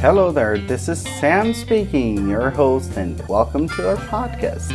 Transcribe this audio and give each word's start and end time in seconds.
Hello 0.00 0.30
there, 0.30 0.56
this 0.58 0.88
is 0.88 1.02
Sam 1.18 1.52
speaking, 1.52 2.30
your 2.30 2.50
host, 2.50 2.96
and 2.96 3.20
welcome 3.28 3.68
to 3.70 3.88
our 3.88 3.96
podcast. 4.06 4.70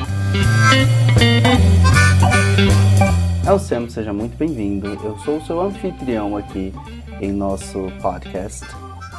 O 3.50 3.58
Sam, 3.58 3.90
seja 3.90 4.12
muito 4.12 4.36
bem-vindo. 4.36 4.88
Eu 5.02 5.18
sou 5.20 5.38
o 5.38 5.46
seu 5.46 5.62
anfitrião 5.62 6.36
aqui 6.36 6.74
em 7.22 7.32
nosso 7.32 7.88
podcast. 8.02 8.66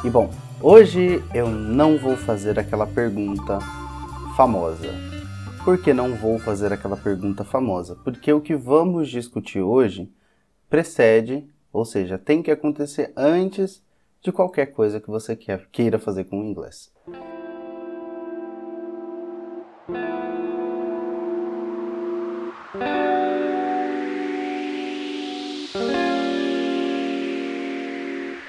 E 0.03 0.09
bom, 0.11 0.29
hoje 0.61 1.23
eu 1.33 1.49
não 1.49 1.97
vou 1.97 2.15
fazer 2.15 2.59
aquela 2.59 2.85
pergunta 2.85 3.57
famosa. 4.37 4.93
Por 5.63 5.79
que 5.79 5.91
não 5.91 6.13
vou 6.13 6.37
fazer 6.37 6.71
aquela 6.71 6.97
pergunta 6.97 7.43
famosa? 7.43 7.95
Porque 8.03 8.31
o 8.31 8.41
que 8.41 8.55
vamos 8.55 9.09
discutir 9.09 9.61
hoje 9.61 10.07
precede, 10.69 11.49
ou 11.73 11.83
seja, 11.83 12.19
tem 12.19 12.43
que 12.43 12.51
acontecer 12.51 13.11
antes 13.17 13.83
de 14.25 14.31
qualquer 14.31 14.73
coisa 14.73 14.99
que 14.99 15.07
você 15.07 15.37
queira 15.71 15.99
fazer 15.99 16.23
com 16.23 16.41
o 16.41 16.43
inglês. 16.43 16.91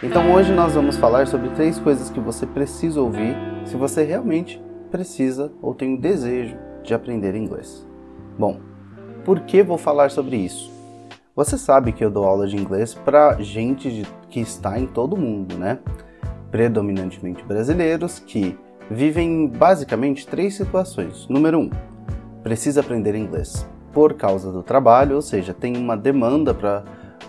Então 0.02 0.32
hoje 0.32 0.50
nós 0.54 0.74
vamos 0.74 0.96
falar 0.96 1.26
sobre 1.26 1.50
três 1.50 1.78
coisas 1.78 2.08
que 2.08 2.20
você 2.20 2.46
precisa 2.46 3.00
ouvir 3.00 3.36
se 3.66 3.76
você 3.76 4.02
realmente 4.02 4.62
precisa 4.90 5.52
ou 5.60 5.74
tem 5.74 5.94
o 5.94 6.00
desejo 6.00 6.56
de 6.82 6.94
aprender 6.94 7.34
inglês. 7.34 7.86
Bom, 8.38 8.60
por 9.26 9.40
que 9.40 9.62
vou 9.62 9.76
falar 9.76 10.10
sobre 10.10 10.36
isso? 10.36 10.75
Você 11.36 11.58
sabe 11.58 11.92
que 11.92 12.02
eu 12.02 12.10
dou 12.10 12.24
aula 12.24 12.48
de 12.48 12.56
inglês 12.56 12.94
para 12.94 13.36
gente 13.42 13.90
de, 13.90 14.06
que 14.30 14.40
está 14.40 14.78
em 14.80 14.86
todo 14.86 15.18
mundo, 15.18 15.58
né? 15.58 15.78
Predominantemente 16.50 17.44
brasileiros 17.44 18.18
que 18.18 18.58
vivem 18.90 19.46
basicamente 19.46 20.26
três 20.26 20.54
situações. 20.54 21.28
Número 21.28 21.58
um, 21.58 21.70
precisa 22.42 22.80
aprender 22.80 23.14
inglês 23.14 23.68
por 23.92 24.14
causa 24.14 24.50
do 24.50 24.62
trabalho, 24.62 25.16
ou 25.16 25.20
seja, 25.20 25.52
tem 25.52 25.76
uma 25.76 25.94
demanda 25.94 26.54
para 26.54 26.82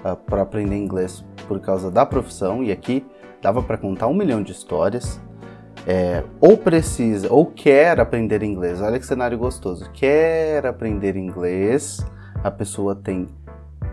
uh, 0.05 0.35
aprender 0.35 0.77
inglês 0.77 1.25
por 1.45 1.59
causa 1.59 1.91
da 1.91 2.05
profissão, 2.05 2.63
e 2.63 2.71
aqui 2.71 3.05
dava 3.41 3.61
para 3.61 3.77
contar 3.77 4.07
um 4.07 4.13
milhão 4.13 4.41
de 4.41 4.53
histórias. 4.53 5.19
É, 5.85 6.23
ou 6.39 6.57
precisa, 6.57 7.27
ou 7.29 7.45
quer 7.45 7.99
aprender 7.99 8.41
inglês. 8.41 8.81
Olha 8.81 8.99
que 8.99 9.05
cenário 9.05 9.37
gostoso. 9.37 9.89
Quer 9.91 10.65
aprender 10.65 11.17
inglês, 11.17 12.05
a 12.41 12.51
pessoa 12.51 12.95
tem 12.95 13.27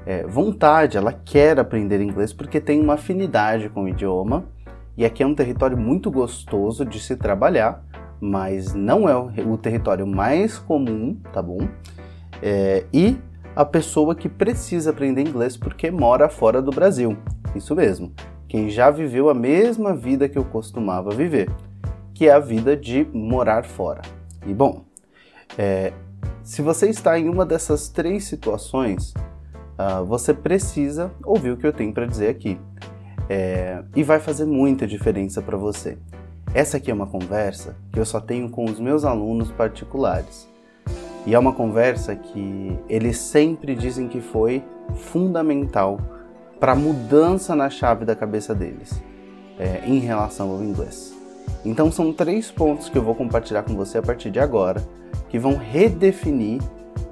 é, 0.07 0.27
vontade, 0.27 0.97
ela 0.97 1.13
quer 1.13 1.59
aprender 1.59 2.01
inglês 2.01 2.33
porque 2.33 2.61
tem 2.61 2.81
uma 2.81 2.95
afinidade 2.95 3.69
com 3.69 3.85
o 3.85 3.89
idioma. 3.89 4.45
E 4.97 5.05
aqui 5.05 5.23
é 5.23 5.27
um 5.27 5.35
território 5.35 5.77
muito 5.77 6.11
gostoso 6.11 6.85
de 6.85 7.01
se 7.01 7.17
trabalhar, 7.17 7.85
mas 8.21 8.75
não 8.75 9.09
é 9.09 9.17
o, 9.17 9.57
território 9.57 10.07
mais 10.07 10.59
comum, 10.59 11.19
tá 11.33 11.43
bom? 11.43 11.67
É, 12.41 12.85
e 12.93 13.17
a 13.57 13.65
pessoa 13.65 14.15
que 14.15 14.29
precisa 14.29 14.91
aprender 14.91 15.23
inglês 15.23 15.57
porque 15.57 15.91
mora 15.91 16.29
fora 16.29 16.63
do 16.63 16.71
Brasil. 16.71 17.17
Isso 17.57 17.75
mesmo, 17.75 18.13
quem 18.49 18.69
já 18.69 18.91
viveu 18.91 19.29
a 19.29 19.35
mesma 19.35 19.97
vida 19.97 20.29
que 20.29 20.39
eu 20.39 20.45
costumava 20.45 21.11
viver, 21.11 21.51
que 22.13 22.29
é 22.29 22.33
a 22.33 22.39
vida 22.39 22.77
de 22.77 23.05
morar 23.13 23.65
fora. 23.65 24.03
E 24.47 24.55
bom, 24.55 24.85
é, 25.59 25.93
se 26.43 26.63
você 26.63 26.89
está 26.89 27.19
em 27.19 27.29
uma 27.29 27.45
dessas 27.45 27.89
três 27.89 28.25
situações, 28.25 29.13
uh, 29.79 30.05
você 30.05 30.33
precisa 30.33 31.13
ouvir 31.25 31.51
o 31.51 31.57
que 31.57 31.67
eu 31.67 31.73
tenho 31.73 31.93
para 31.93 32.07
dizer 32.07 32.29
aqui. 32.29 32.59
É, 33.29 33.83
e 33.97 34.03
vai 34.03 34.21
fazer 34.21 34.45
muita 34.45 34.87
diferença 34.87 35.41
para 35.41 35.57
você. 35.57 35.97
Essa 36.53 36.77
aqui 36.77 36.91
é 36.91 36.95
uma 36.95 37.07
conversa 37.07 37.75
que 37.91 37.99
eu 37.99 38.05
só 38.05 38.21
tenho 38.21 38.51
com 38.51 38.65
os 38.65 38.79
meus 38.79 39.05
alunos 39.05 39.51
particulares. 39.51 40.49
E 41.27 41.35
é 41.35 41.39
uma 41.39 41.53
conversa 41.53 42.15
que 42.15 42.79
eles 42.89 43.17
sempre 43.17 43.75
dizem 43.75 44.09
que 44.09 44.21
foi 44.21 44.63
fundamental 44.95 45.99
para 46.61 46.73
a 46.73 46.77
mudança 46.77 47.57
na 47.57 47.71
chave 47.71 48.05
da 48.05 48.15
cabeça 48.15 48.55
deles 48.55 49.03
é, 49.59 49.83
em 49.87 49.99
relação 49.99 50.51
ao 50.51 50.63
inglês. 50.63 51.15
Então 51.65 51.91
são 51.91 52.13
três 52.13 52.51
pontos 52.51 52.89
que 52.89 52.97
eu 52.97 53.03
vou 53.03 53.15
compartilhar 53.15 53.63
com 53.63 53.75
você 53.75 53.99
a 53.99 54.03
partir 54.03 54.31
de 54.31 54.39
agora 54.39 54.83
que 55.29 55.39
vão 55.39 55.57
redefinir 55.57 56.61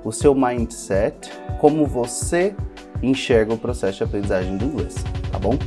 o 0.04 0.12
seu 0.12 0.34
mindset, 0.34 1.31
como 1.60 1.87
você 1.87 2.54
enxerga 3.03 3.54
o 3.54 3.59
processo 3.59 3.98
de 3.98 4.04
aprendizagem 4.04 4.56
do 4.56 4.65
inglês, 4.65 4.94
tá 5.31 5.38
bom? 5.38 5.59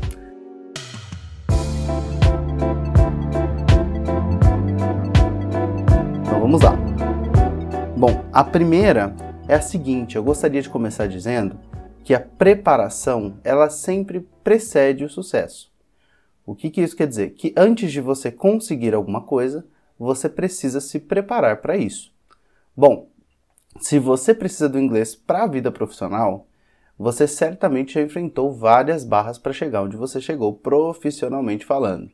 Então 6.22 6.40
vamos 6.40 6.62
lá. 6.62 6.76
Bom, 7.98 8.26
a 8.32 8.44
primeira 8.44 9.16
é 9.48 9.56
a 9.56 9.62
seguinte, 9.62 10.16
eu 10.16 10.24
gostaria 10.24 10.62
de 10.62 10.70
começar 10.70 11.08
dizendo 11.08 11.60
que 12.04 12.14
a 12.14 12.20
preparação 12.20 13.38
ela 13.44 13.70
sempre 13.70 14.28
precede 14.44 15.04
o 15.04 15.10
sucesso. 15.10 15.74
O 16.46 16.54
que, 16.54 16.70
que 16.70 16.82
isso 16.82 16.96
quer 16.96 17.08
dizer? 17.08 17.32
Que 17.32 17.54
antes 17.58 17.92
de 17.92 18.00
você 18.00 18.32
conseguir 18.32 18.94
alguma 18.94 19.22
coisa, 19.22 19.66
você 19.98 20.30
precisa 20.30 20.80
se 20.80 21.00
preparar 21.00 21.62
para 21.62 21.76
isso. 21.76 22.14
Bom, 22.78 23.08
se 23.80 24.00
você 24.00 24.34
precisa 24.34 24.70
do 24.70 24.80
inglês 24.80 25.16
para 25.16 25.44
a 25.44 25.48
vida 25.48 25.72
profissional, 25.72 26.48
você 26.98 27.28
certamente 27.28 27.94
já 27.94 28.02
enfrentou 28.02 28.54
várias 28.54 29.04
barras 29.04 29.38
para 29.38 29.52
chegar 29.52 29.84
onde 29.84 29.98
você 29.98 30.22
chegou 30.22 30.54
profissionalmente 30.54 31.66
falando. 31.66 32.10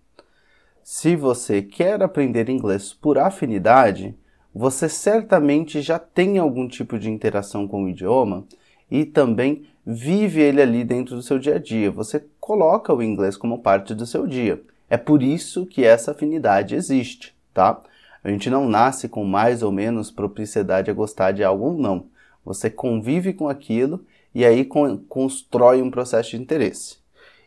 Se 0.84 1.16
você 1.16 1.62
quer 1.62 2.02
aprender 2.02 2.50
inglês 2.50 2.92
por 2.92 3.20
afinidade, 3.20 4.16
você 4.54 4.90
certamente 4.90 5.82
já 5.82 6.00
tem 6.00 6.40
algum 6.40 6.68
tipo 6.68 6.98
de 6.98 7.10
interação 7.10 7.68
com 7.68 7.84
o 7.84 7.90
idioma 7.90 8.46
e 8.90 9.06
também 9.06 9.66
vive 9.86 10.42
ele 10.42 10.62
ali 10.62 10.84
dentro 10.84 11.16
do 11.16 11.22
seu 11.22 11.38
dia 11.38 11.56
a 11.56 11.60
dia. 11.60 11.92
Você 11.92 12.26
coloca 12.40 12.94
o 12.94 13.04
inglês 13.04 13.38
como 13.38 13.62
parte 13.62 13.94
do 13.94 14.06
seu 14.06 14.26
dia. 14.26 14.62
É 14.90 14.98
por 14.98 15.22
isso 15.22 15.66
que 15.66 15.86
essa 15.86 16.12
afinidade 16.12 16.76
existe, 16.76 17.34
tá? 17.54 17.82
A 18.24 18.30
gente 18.30 18.50
não 18.50 18.68
nasce 18.68 19.10
com 19.10 19.24
mais 19.24 19.64
ou 19.64 19.72
menos 19.72 20.12
propriedade 20.12 20.92
a 20.92 20.94
gostar 20.94 21.32
de 21.32 21.44
algo 21.44 21.66
ou 21.66 21.78
não. 21.78 22.08
Você 22.46 22.70
convive 22.70 23.34
com 23.34 23.50
aquilo 23.50 24.06
e 24.34 24.46
aí 24.46 24.64
con 24.64 24.98
constrói 25.10 25.82
um 25.82 25.92
processo 25.92 26.32
de 26.32 26.38
interesse. 26.38 26.98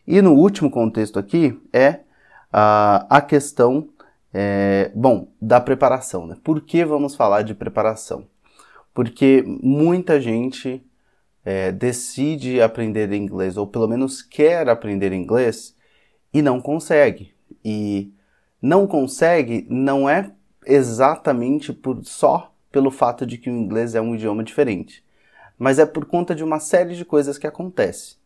E 0.07 0.21
no 0.21 0.33
último 0.33 0.69
contexto 0.69 1.17
aqui 1.17 1.59
é 1.73 1.99
a, 2.51 3.21
questão, 3.21 3.89
é, 4.33 4.91
bom, 4.93 5.27
da 5.41 5.59
preparação. 5.59 6.27
Né? 6.27 6.37
Por 6.43 6.61
que 6.61 6.85
vamos 6.85 7.15
falar 7.15 7.41
de 7.41 7.53
preparação? 7.53 8.25
Porque 8.93 9.43
muita 9.45 10.21
gente 10.21 10.85
é, 11.43 11.71
decide 11.71 12.61
aprender 12.61 13.11
inglês, 13.11 13.57
ou 13.57 13.67
pelo 13.67 13.87
menos 13.87 14.21
quer 14.21 14.69
aprender 14.69 15.11
inglês, 15.11 15.75
e 16.33 16.41
não 16.41 16.61
consegue. 16.61 17.33
E 17.63 18.13
não 18.61 18.87
consegue 18.87 19.67
não 19.69 20.09
é 20.09 20.31
exatamente 20.65 21.71
por 21.73 22.03
só 22.03 22.53
pelo 22.71 22.91
fato 22.91 23.25
de 23.25 23.37
que 23.37 23.49
o 23.49 23.53
inglês 23.53 23.95
é 23.95 24.01
um 24.01 24.15
idioma 24.15 24.43
diferente, 24.43 25.03
mas 25.57 25.79
é 25.79 25.85
por 25.85 26.05
conta 26.05 26.35
de 26.35 26.43
uma 26.43 26.59
série 26.59 26.95
de 26.95 27.05
coisas 27.05 27.37
que 27.37 27.47
acontece. 27.47 28.17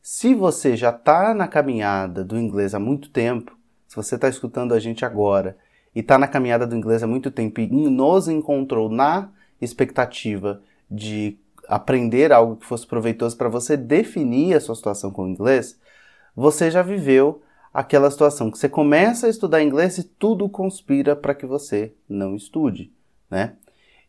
Se 0.00 0.34
você 0.34 0.76
já 0.76 0.90
está 0.90 1.34
na 1.34 1.46
caminhada 1.46 2.24
do 2.24 2.38
inglês 2.38 2.74
há 2.74 2.78
muito 2.78 3.10
tempo, 3.10 3.56
se 3.86 3.94
você 3.94 4.14
está 4.14 4.28
escutando 4.28 4.72
a 4.72 4.78
gente 4.78 5.04
agora 5.04 5.56
e 5.94 6.00
está 6.00 6.18
na 6.18 6.26
caminhada 6.26 6.66
do 6.66 6.76
inglês 6.76 7.02
há 7.02 7.06
muito 7.06 7.30
tempo 7.30 7.60
e 7.60 7.66
nos 7.66 8.28
encontrou 8.28 8.88
na 8.88 9.28
expectativa 9.60 10.62
de 10.90 11.38
aprender 11.68 12.32
algo 12.32 12.56
que 12.56 12.64
fosse 12.64 12.86
proveitoso 12.86 13.36
para 13.36 13.48
você 13.48 13.76
definir 13.76 14.54
a 14.54 14.60
sua 14.60 14.74
situação 14.74 15.10
com 15.10 15.24
o 15.24 15.28
inglês, 15.28 15.78
você 16.34 16.70
já 16.70 16.80
viveu 16.80 17.42
aquela 17.72 18.10
situação 18.10 18.50
que 18.50 18.58
você 18.58 18.68
começa 18.68 19.26
a 19.26 19.30
estudar 19.30 19.62
inglês 19.62 19.98
e 19.98 20.04
tudo 20.04 20.48
conspira 20.48 21.14
para 21.14 21.34
que 21.34 21.46
você 21.46 21.92
não 22.08 22.34
estude, 22.34 22.92
né? 23.30 23.54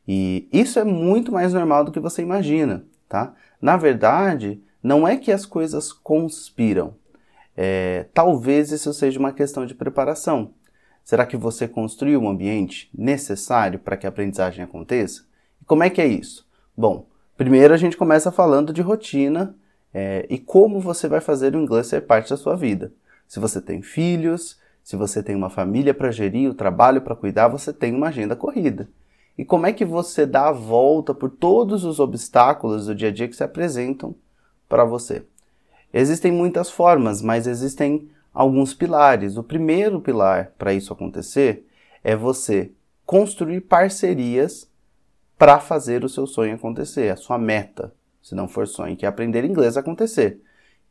E 0.08 0.48
isso 0.52 0.80
é 0.80 0.84
muito 0.84 1.32
mais 1.32 1.54
normal 1.54 1.84
do 1.84 1.92
que 1.92 2.00
você 2.00 2.22
imagina, 2.22 2.84
tá? 3.08 3.34
Na 3.62 3.78
verdade, 3.78 4.62
não 4.82 5.08
é 5.08 5.18
que 5.18 5.32
as 5.32 5.46
coisas 5.46 5.94
conspiram. 5.94 6.96
É, 7.56 8.06
talvez 8.14 8.72
isso 8.72 8.94
seja 8.94 9.20
uma 9.20 9.34
questão 9.34 9.66
de 9.66 9.76
preparação. 9.76 10.54
Será 11.04 11.26
que 11.26 11.38
você 11.38 11.68
construiu 11.68 12.22
um 12.22 12.30
ambiente 12.30 12.90
necessário 12.98 13.80
para 13.80 13.98
que 13.98 14.06
a 14.06 14.10
aprendizagem 14.10 14.64
aconteça? 14.64 15.24
Como 15.66 15.84
é 15.84 15.90
que 15.90 16.02
é 16.02 16.08
isso? 16.08 16.48
Bom, 16.76 17.10
Primeiro 17.40 17.74
a 17.74 17.78
gente 17.78 17.96
começa 17.96 18.34
falando 18.34 18.74
de 18.74 18.82
rotina 18.82 19.56
é, 19.94 20.28
e 20.30 20.38
como 20.38 20.82
você 20.82 21.08
vai 21.08 21.22
fazer 21.22 21.56
o 21.56 21.58
inglês 21.58 21.88
ser 21.88 22.02
parte 22.02 22.32
da 22.32 22.36
sua 22.36 22.54
vida. 22.54 22.92
Se 23.30 23.40
você 23.40 23.62
tem 23.62 23.84
filhos, 23.84 24.60
se 24.84 24.96
você 24.96 25.22
tem 25.22 25.36
uma 25.36 25.52
família 25.52 25.94
para 25.94 26.10
gerir, 26.10 26.50
o 26.50 26.56
trabalho 26.56 27.00
para 27.00 27.16
cuidar, 27.16 27.48
você 27.48 27.72
tem 27.72 27.94
uma 27.94 28.08
agenda 28.08 28.36
corrida. 28.36 28.90
E 29.38 29.46
como 29.46 29.68
é 29.68 29.72
que 29.72 29.86
você 29.86 30.26
dá 30.26 30.48
a 30.48 30.52
volta 30.52 31.14
por 31.14 31.30
todos 31.30 31.86
os 31.86 32.00
obstáculos 32.00 32.88
do 32.88 32.96
dia 32.96 33.10
a 33.10 33.12
dia 33.12 33.28
que 33.28 33.36
se 33.36 33.44
apresentam 33.44 34.16
para 34.68 34.84
você? 34.84 35.24
Existem 35.94 36.32
muitas 36.32 36.72
formas, 36.72 37.22
mas 37.22 37.46
existem 37.46 38.10
alguns 38.34 38.74
pilares. 38.74 39.38
O 39.38 39.44
primeiro 39.44 40.02
pilar 40.02 40.52
para 40.58 40.74
isso 40.74 40.92
acontecer 40.92 41.68
é 42.04 42.16
você 42.16 42.72
construir 43.06 43.62
parcerias 43.62 44.68
para 45.38 45.60
fazer 45.60 46.04
o 46.04 46.10
seu 46.10 46.26
sonho 46.26 46.56
acontecer, 46.56 47.12
a 47.12 47.16
sua 47.16 47.38
meta, 47.38 47.94
se 48.24 48.34
não 48.34 48.48
for 48.48 48.68
sonho, 48.68 48.98
que 48.98 49.06
é 49.06 49.10
aprender 49.10 49.46
inglês 49.46 49.78
acontecer. 49.78 50.42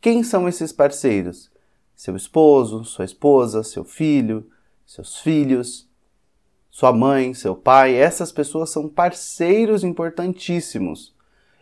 Quem 0.00 0.22
são 0.22 0.48
esses 0.48 0.72
parceiros? 0.72 1.50
Seu 1.98 2.14
esposo, 2.14 2.84
sua 2.84 3.04
esposa, 3.04 3.64
seu 3.64 3.82
filho, 3.82 4.48
seus 4.86 5.16
filhos, 5.16 5.90
sua 6.70 6.92
mãe, 6.92 7.34
seu 7.34 7.56
pai, 7.56 7.96
essas 7.96 8.30
pessoas 8.30 8.70
são 8.70 8.88
parceiros 8.88 9.82
importantíssimos. 9.82 11.12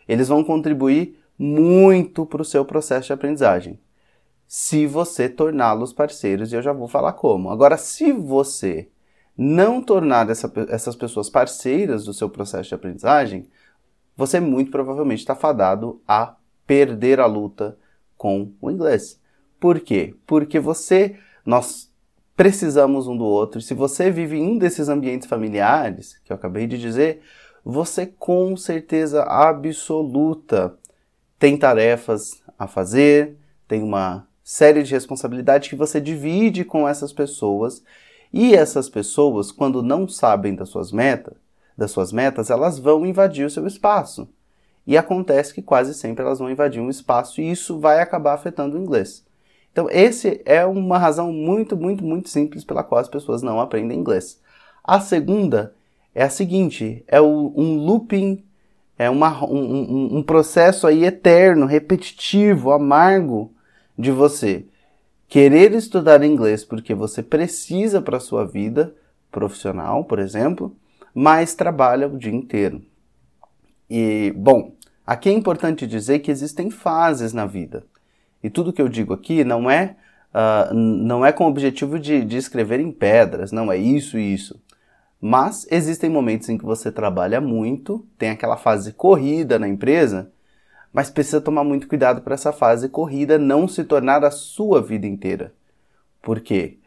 Eles 0.07 0.27
vão 0.27 0.43
contribuir 0.43 1.17
muito 1.39 2.23
para 2.23 2.43
o 2.43 2.45
seu 2.45 2.63
processo 2.63 3.07
de 3.07 3.13
aprendizagem. 3.13 3.79
Se 4.47 4.85
você 4.85 5.27
torná-los 5.27 5.91
parceiros, 5.91 6.53
e 6.53 6.55
eu 6.55 6.61
já 6.61 6.71
vou 6.71 6.87
falar 6.87 7.13
como. 7.13 7.49
Agora, 7.49 7.75
se 7.75 8.11
você 8.11 8.89
não 9.35 9.81
tornar 9.81 10.29
essa, 10.29 10.53
essas 10.69 10.95
pessoas 10.95 11.31
parceiras 11.31 12.05
do 12.05 12.13
seu 12.13 12.29
processo 12.29 12.69
de 12.69 12.75
aprendizagem, 12.75 13.49
você 14.15 14.39
muito 14.39 14.69
provavelmente 14.69 15.21
está 15.21 15.33
fadado 15.33 15.99
a 16.07 16.35
perder 16.67 17.19
a 17.19 17.25
luta 17.25 17.75
com 18.15 18.53
o 18.61 18.69
inglês. 18.69 19.19
Por 19.59 19.79
quê? 19.79 20.13
Porque 20.25 20.59
você, 20.59 21.17
nós 21.45 21.91
precisamos 22.35 23.07
um 23.07 23.17
do 23.17 23.25
outro. 23.25 23.59
Se 23.59 23.73
você 23.73 24.11
vive 24.11 24.37
em 24.37 24.43
um 24.43 24.57
desses 24.57 24.89
ambientes 24.89 25.27
familiares, 25.27 26.19
que 26.23 26.31
eu 26.31 26.35
acabei 26.35 26.67
de 26.67 26.77
dizer, 26.77 27.21
você 27.65 28.05
com 28.05 28.55
certeza 28.55 29.23
absoluta 29.23 30.77
tem 31.39 31.57
tarefas 31.57 32.41
a 32.57 32.67
fazer, 32.67 33.37
tem 33.67 33.83
uma 33.83 34.27
série 34.43 34.83
de 34.83 34.93
responsabilidades 34.93 35.69
que 35.69 35.75
você 35.75 35.99
divide 35.99 36.63
com 36.63 36.87
essas 36.87 37.11
pessoas. 37.11 37.83
E 38.31 38.55
essas 38.55 38.89
pessoas, 38.89 39.51
quando 39.51 39.83
não 39.83 40.07
sabem 40.07 40.55
das 40.55 40.69
suas 40.69 40.91
metas, 40.91 41.35
das 41.77 41.91
suas 41.91 42.11
metas, 42.13 42.49
elas 42.49 42.79
vão 42.79 43.05
invadir 43.05 43.45
o 43.45 43.49
seu 43.49 43.67
espaço. 43.67 44.29
E 44.85 44.97
acontece 44.97 45.53
que 45.53 45.61
quase 45.61 45.93
sempre 45.93 46.23
elas 46.23 46.39
vão 46.39 46.49
invadir 46.49 46.81
um 46.81 46.89
espaço 46.89 47.41
e 47.41 47.51
isso 47.51 47.77
vai 47.79 47.99
acabar 47.99 48.33
afetando 48.33 48.77
o 48.77 48.81
inglês. 48.81 49.26
Então, 49.77 49.87
esse 49.91 50.41
é 50.43 50.65
uma 50.65 50.97
razão 50.97 51.31
muito, 51.31 51.77
muito, 51.77 52.03
muito 52.03 52.29
simples 52.29 52.63
pela 52.63 52.83
qual 52.83 52.99
as 52.99 53.07
pessoas 53.07 53.43
não 53.43 53.61
aprendem 53.61 53.99
inglês. 53.99 54.41
A 54.83 54.99
segunda 54.99 55.75
é 56.15 56.23
a 56.23 56.31
seguinte: 56.31 57.03
é 57.07 57.21
um 57.21 57.75
looping, 57.85 58.43
é 58.97 59.07
uma, 59.07 59.45
um, 59.45 60.17
um, 60.17 60.23
processo 60.23 60.87
aí 60.87 61.03
eterno, 61.03 61.67
repetitivo, 61.67 62.71
amargo 62.71 63.53
de 63.95 64.09
você 64.09 64.65
querer 65.27 65.71
estudar 65.73 66.23
inglês 66.23 66.65
porque 66.65 66.95
você 66.95 67.21
precisa 67.21 68.01
para 68.01 68.19
sua 68.19 68.47
vida 68.47 68.95
profissional, 69.31 70.03
por 70.05 70.17
exemplo, 70.17 70.75
mas 71.13 71.53
trabalha 71.53 72.07
o 72.07 72.17
dia 72.17 72.33
inteiro. 72.33 72.81
E, 73.87 74.33
bom, 74.35 74.73
aqui 75.05 75.29
é 75.29 75.33
importante 75.33 75.85
dizer 75.85 76.17
que 76.17 76.31
existem 76.31 76.71
fases 76.71 77.31
na 77.31 77.45
vida. 77.45 77.85
E 78.43 78.49
tudo 78.49 78.73
que 78.73 78.81
eu 78.81 78.87
digo 78.87 79.13
aqui 79.13 79.43
não 79.43 79.69
é, 79.69 79.95
uh, 80.33 80.73
não 80.73 81.25
é 81.25 81.31
com 81.31 81.45
o 81.45 81.49
objetivo 81.49 81.99
de, 81.99 82.23
de 82.23 82.37
escrever 82.37 82.79
em 82.79 82.91
pedras, 82.91 83.51
não 83.51 83.71
é 83.71 83.77
isso 83.77 84.17
e 84.17 84.33
isso. 84.33 84.59
Mas 85.19 85.67
existem 85.71 86.09
momentos 86.09 86.47
em 86.47 86.57
que 86.57 86.65
você 86.65 86.91
trabalha 86.91 87.41
muito, 87.41 88.05
tem 88.17 88.29
aquela 88.29 88.55
fase 88.55 88.93
corrida 88.93 89.57
na 89.57 89.67
empresa, 89.67 90.31
mas 90.93 91.09
precisa 91.09 91.41
tomar 91.41 91.63
muito 91.63 91.87
cuidado 91.87 92.21
para 92.21 92.35
essa 92.35 92.51
fase 92.51 92.89
corrida 92.89 93.37
não 93.37 93.67
se 93.67 93.83
tornar 93.83 94.23
a 94.23 94.31
sua 94.31 94.81
vida 94.81 95.07
inteira. 95.07 95.53
Por 96.21 96.39
quê? 96.39 96.77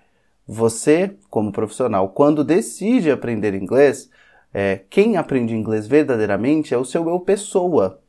Você, 0.47 1.17
como 1.29 1.53
profissional, 1.53 2.09
quando 2.09 2.43
decide 2.43 3.11
aprender 3.11 3.55
inglês, 3.55 4.11
é, 4.53 4.81
quem 4.91 5.17
aprende 5.17 5.55
inglês 5.55 5.87
verdadeiramente 5.87 6.75
é 6.75 6.79
o 6.79 6.85
seu 6.85 7.09
eu 7.09 7.21
pessoa. 7.21 8.01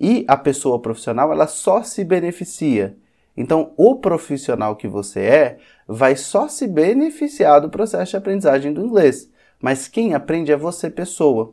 E 0.00 0.24
a 0.26 0.36
pessoa 0.36 0.80
profissional, 0.80 1.30
ela 1.30 1.46
só 1.46 1.82
se 1.82 2.02
beneficia. 2.02 2.96
Então, 3.36 3.72
o 3.76 3.96
profissional 3.96 4.74
que 4.74 4.88
você 4.88 5.20
é 5.20 5.58
vai 5.86 6.16
só 6.16 6.48
se 6.48 6.66
beneficiar 6.66 7.60
do 7.60 7.68
processo 7.68 8.12
de 8.12 8.16
aprendizagem 8.16 8.72
do 8.72 8.84
inglês. 8.84 9.30
Mas 9.60 9.86
quem 9.86 10.14
aprende 10.14 10.50
é 10.50 10.56
você, 10.56 10.88
pessoa. 10.88 11.52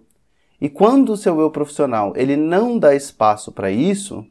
E 0.62 0.70
quando 0.70 1.10
o 1.10 1.18
seu 1.18 1.40
eu 1.40 1.52
profissional 1.52 2.14
ele 2.16 2.36
não 2.36 2.80
dá 2.80 2.96
espaço 2.96 3.52
para 3.52 3.70
isso, 3.70 4.26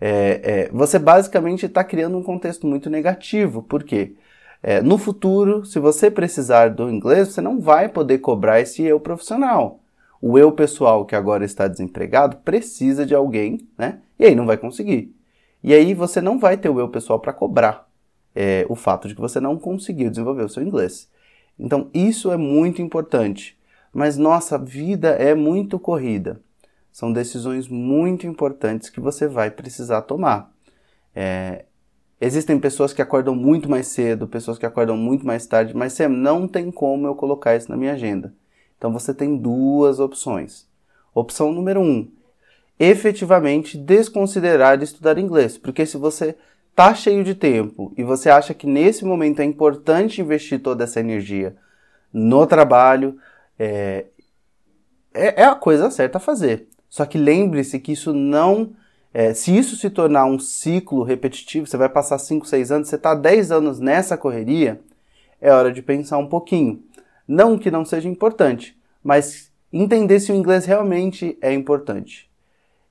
é, 0.00 0.40
é, 0.42 0.70
você 0.72 0.98
basicamente 0.98 1.66
está 1.66 1.84
criando 1.84 2.16
um 2.16 2.22
contexto 2.22 2.66
muito 2.66 2.88
negativo. 2.88 3.62
Por 3.62 3.84
quê? 3.84 4.14
É, 4.62 4.80
no 4.80 4.98
futuro, 4.98 5.64
se 5.64 5.78
você 5.78 6.10
precisar 6.10 6.70
do 6.70 6.90
inglês, 6.90 7.28
você 7.28 7.40
não 7.40 7.60
vai 7.60 7.88
poder 7.88 8.18
cobrar 8.18 8.60
esse 8.60 8.82
eu 8.82 8.98
profissional 8.98 9.80
o 10.20 10.38
eu 10.38 10.52
pessoal 10.52 11.04
que 11.04 11.14
agora 11.14 11.44
está 11.44 11.68
desempregado 11.68 12.38
precisa 12.38 13.06
de 13.06 13.14
alguém, 13.14 13.58
né? 13.76 14.00
E 14.18 14.24
aí 14.24 14.34
não 14.34 14.46
vai 14.46 14.56
conseguir. 14.56 15.14
E 15.62 15.72
aí 15.72 15.94
você 15.94 16.20
não 16.20 16.38
vai 16.38 16.56
ter 16.56 16.68
o 16.68 16.78
eu 16.80 16.88
pessoal 16.88 17.20
para 17.20 17.32
cobrar 17.32 17.88
é, 18.34 18.66
o 18.68 18.74
fato 18.74 19.08
de 19.08 19.14
que 19.14 19.20
você 19.20 19.40
não 19.40 19.58
conseguiu 19.58 20.10
desenvolver 20.10 20.44
o 20.44 20.48
seu 20.48 20.62
inglês. 20.62 21.08
Então 21.58 21.90
isso 21.92 22.30
é 22.30 22.36
muito 22.36 22.82
importante. 22.82 23.58
Mas 23.92 24.16
nossa 24.16 24.58
vida 24.58 25.10
é 25.10 25.34
muito 25.34 25.78
corrida. 25.78 26.40
São 26.92 27.12
decisões 27.12 27.68
muito 27.68 28.26
importantes 28.26 28.90
que 28.90 29.00
você 29.00 29.26
vai 29.26 29.50
precisar 29.50 30.02
tomar. 30.02 30.52
É, 31.14 31.64
existem 32.20 32.58
pessoas 32.58 32.92
que 32.92 33.02
acordam 33.02 33.34
muito 33.34 33.68
mais 33.68 33.88
cedo, 33.88 34.28
pessoas 34.28 34.58
que 34.58 34.66
acordam 34.66 34.96
muito 34.96 35.26
mais 35.26 35.46
tarde, 35.46 35.76
mas 35.76 35.92
Sam, 35.92 36.08
não 36.08 36.46
tem 36.46 36.70
como 36.70 37.06
eu 37.06 37.14
colocar 37.14 37.56
isso 37.56 37.70
na 37.70 37.76
minha 37.76 37.92
agenda. 37.92 38.34
Então 38.78 38.92
você 38.92 39.12
tem 39.12 39.36
duas 39.36 40.00
opções. 40.00 40.66
Opção 41.14 41.52
número 41.52 41.80
um, 41.80 42.08
efetivamente 42.78 43.76
desconsiderar 43.76 44.78
de 44.78 44.84
estudar 44.84 45.18
inglês, 45.18 45.58
porque 45.58 45.84
se 45.84 45.96
você 45.96 46.36
tá 46.74 46.94
cheio 46.94 47.24
de 47.24 47.34
tempo 47.34 47.92
e 47.96 48.04
você 48.04 48.30
acha 48.30 48.54
que 48.54 48.66
nesse 48.66 49.04
momento 49.04 49.40
é 49.40 49.44
importante 49.44 50.20
investir 50.20 50.62
toda 50.62 50.84
essa 50.84 51.00
energia 51.00 51.56
no 52.12 52.46
trabalho, 52.46 53.18
é, 53.58 54.06
é, 55.12 55.42
é 55.42 55.44
a 55.44 55.56
coisa 55.56 55.90
certa 55.90 56.18
a 56.18 56.20
fazer. 56.20 56.68
Só 56.88 57.04
que 57.04 57.18
lembre-se 57.18 57.80
que 57.80 57.92
isso 57.92 58.12
não. 58.12 58.70
É, 59.12 59.34
se 59.34 59.56
isso 59.56 59.76
se 59.76 59.90
tornar 59.90 60.26
um 60.26 60.38
ciclo 60.38 61.02
repetitivo, 61.02 61.66
você 61.66 61.76
vai 61.76 61.88
passar 61.88 62.18
5, 62.18 62.46
6 62.46 62.70
anos, 62.70 62.88
você 62.88 62.96
está 62.96 63.14
10 63.14 63.50
anos 63.50 63.80
nessa 63.80 64.16
correria, 64.16 64.80
é 65.40 65.50
hora 65.52 65.72
de 65.72 65.82
pensar 65.82 66.18
um 66.18 66.28
pouquinho. 66.28 66.82
Não 67.28 67.58
que 67.58 67.70
não 67.70 67.84
seja 67.84 68.08
importante, 68.08 68.74
mas 69.04 69.52
entender 69.70 70.18
se 70.18 70.32
o 70.32 70.34
inglês 70.34 70.64
realmente 70.64 71.36
é 71.42 71.52
importante. 71.52 72.30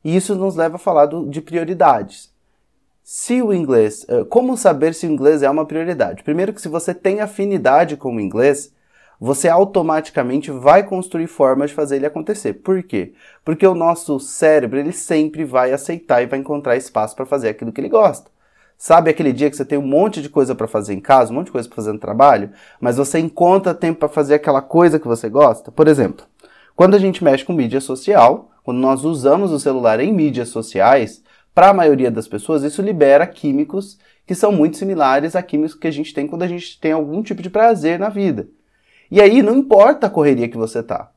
E 0.03 0.15
isso 0.15 0.35
nos 0.35 0.55
leva 0.55 0.75
a 0.75 0.79
falar 0.79 1.07
do, 1.07 1.27
de 1.27 1.41
prioridades. 1.41 2.31
Se 3.03 3.41
o 3.41 3.51
inglês, 3.51 4.05
eh, 4.07 4.23
como 4.25 4.55
saber 4.55 4.93
se 4.93 5.07
o 5.07 5.09
inglês 5.09 5.41
é 5.41 5.49
uma 5.49 5.65
prioridade? 5.65 6.23
Primeiro 6.23 6.53
que 6.53 6.61
se 6.61 6.67
você 6.67 6.93
tem 6.93 7.19
afinidade 7.19 7.97
com 7.97 8.15
o 8.15 8.19
inglês, 8.19 8.71
você 9.19 9.49
automaticamente 9.49 10.51
vai 10.51 10.83
construir 10.83 11.27
formas 11.27 11.71
de 11.71 11.75
fazer 11.75 11.95
ele 11.95 12.05
acontecer. 12.05 12.53
Por 12.53 12.83
quê? 12.83 13.13
Porque 13.43 13.65
o 13.65 13.73
nosso 13.73 14.19
cérebro 14.19 14.77
ele 14.77 14.91
sempre 14.91 15.43
vai 15.43 15.71
aceitar 15.71 16.21
e 16.21 16.27
vai 16.27 16.37
encontrar 16.39 16.77
espaço 16.77 17.15
para 17.15 17.25
fazer 17.25 17.49
aquilo 17.49 17.71
que 17.71 17.81
ele 17.81 17.89
gosta. 17.89 18.29
Sabe 18.77 19.09
aquele 19.09 19.33
dia 19.33 19.49
que 19.49 19.57
você 19.57 19.65
tem 19.65 19.79
um 19.79 19.87
monte 19.87 20.21
de 20.21 20.29
coisa 20.29 20.53
para 20.53 20.67
fazer 20.67 20.93
em 20.93 20.99
casa, 20.99 21.31
um 21.31 21.35
monte 21.35 21.47
de 21.47 21.51
coisa 21.51 21.67
para 21.67 21.75
fazer 21.75 21.91
no 21.91 21.97
trabalho, 21.97 22.51
mas 22.79 22.97
você 22.97 23.17
encontra 23.17 23.73
tempo 23.73 23.99
para 23.99 24.07
fazer 24.07 24.35
aquela 24.35 24.61
coisa 24.61 24.99
que 24.99 25.07
você 25.07 25.27
gosta? 25.27 25.71
Por 25.71 25.87
exemplo, 25.87 26.27
quando 26.75 26.93
a 26.93 26.99
gente 26.99 27.23
mexe 27.23 27.43
com 27.43 27.53
mídia 27.53 27.81
social, 27.81 28.51
quando 28.63 28.77
nós 28.77 29.03
usamos 29.03 29.51
o 29.51 29.59
celular 29.59 29.99
em 29.99 30.13
mídias 30.13 30.49
sociais, 30.49 31.23
para 31.55 31.69
a 31.69 31.73
maioria 31.73 32.11
das 32.11 32.27
pessoas 32.27 32.61
isso 32.61 32.83
libera 32.83 33.25
químicos 33.25 33.97
que 34.27 34.35
são 34.35 34.51
muito 34.51 34.77
similares 34.77 35.35
a 35.35 35.41
químicos 35.41 35.73
que 35.73 35.87
a 35.87 35.91
gente 35.91 36.13
tem 36.13 36.27
quando 36.27 36.43
a 36.43 36.47
gente 36.47 36.79
tem 36.79 36.91
algum 36.91 37.23
tipo 37.23 37.41
de 37.41 37.49
prazer 37.49 37.97
na 37.97 38.09
vida. 38.09 38.47
E 39.09 39.19
aí 39.19 39.41
não 39.41 39.57
importa 39.57 40.05
a 40.05 40.09
correria 40.09 40.49
que 40.49 40.57
você 40.57 40.83
tá. 40.83 41.09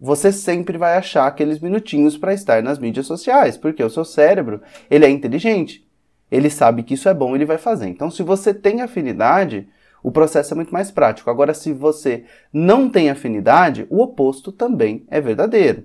Você 0.00 0.32
sempre 0.32 0.78
vai 0.78 0.96
achar 0.96 1.26
aqueles 1.26 1.60
minutinhos 1.60 2.16
para 2.16 2.32
estar 2.32 2.62
nas 2.62 2.78
mídias 2.78 3.06
sociais, 3.06 3.58
porque 3.58 3.84
o 3.84 3.90
seu 3.90 4.06
cérebro, 4.06 4.62
ele 4.88 5.04
é 5.04 5.10
inteligente 5.10 5.84
ele 6.30 6.50
sabe 6.50 6.82
que 6.82 6.94
isso 6.94 7.08
é 7.08 7.14
bom, 7.14 7.34
ele 7.34 7.44
vai 7.44 7.58
fazer. 7.58 7.88
Então, 7.88 8.10
se 8.10 8.22
você 8.22 8.52
tem 8.52 8.82
afinidade, 8.82 9.68
o 10.02 10.10
processo 10.12 10.52
é 10.52 10.56
muito 10.56 10.72
mais 10.72 10.90
prático. 10.90 11.30
Agora, 11.30 11.54
se 11.54 11.72
você 11.72 12.24
não 12.52 12.88
tem 12.88 13.08
afinidade, 13.08 13.86
o 13.88 14.02
oposto 14.02 14.52
também 14.52 15.04
é 15.08 15.20
verdadeiro. 15.20 15.84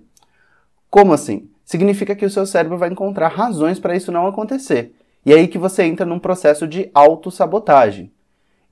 Como 0.89 1.13
assim? 1.13 1.49
Significa 1.63 2.15
que 2.15 2.25
o 2.25 2.29
seu 2.29 2.45
cérebro 2.45 2.77
vai 2.77 2.89
encontrar 2.89 3.27
razões 3.27 3.79
para 3.79 3.95
isso 3.95 4.11
não 4.11 4.27
acontecer. 4.27 4.93
E 5.25 5.31
é 5.31 5.35
aí 5.35 5.47
que 5.47 5.57
você 5.57 5.83
entra 5.83 6.05
num 6.05 6.19
processo 6.19 6.67
de 6.67 6.89
autossabotagem. 6.93 8.11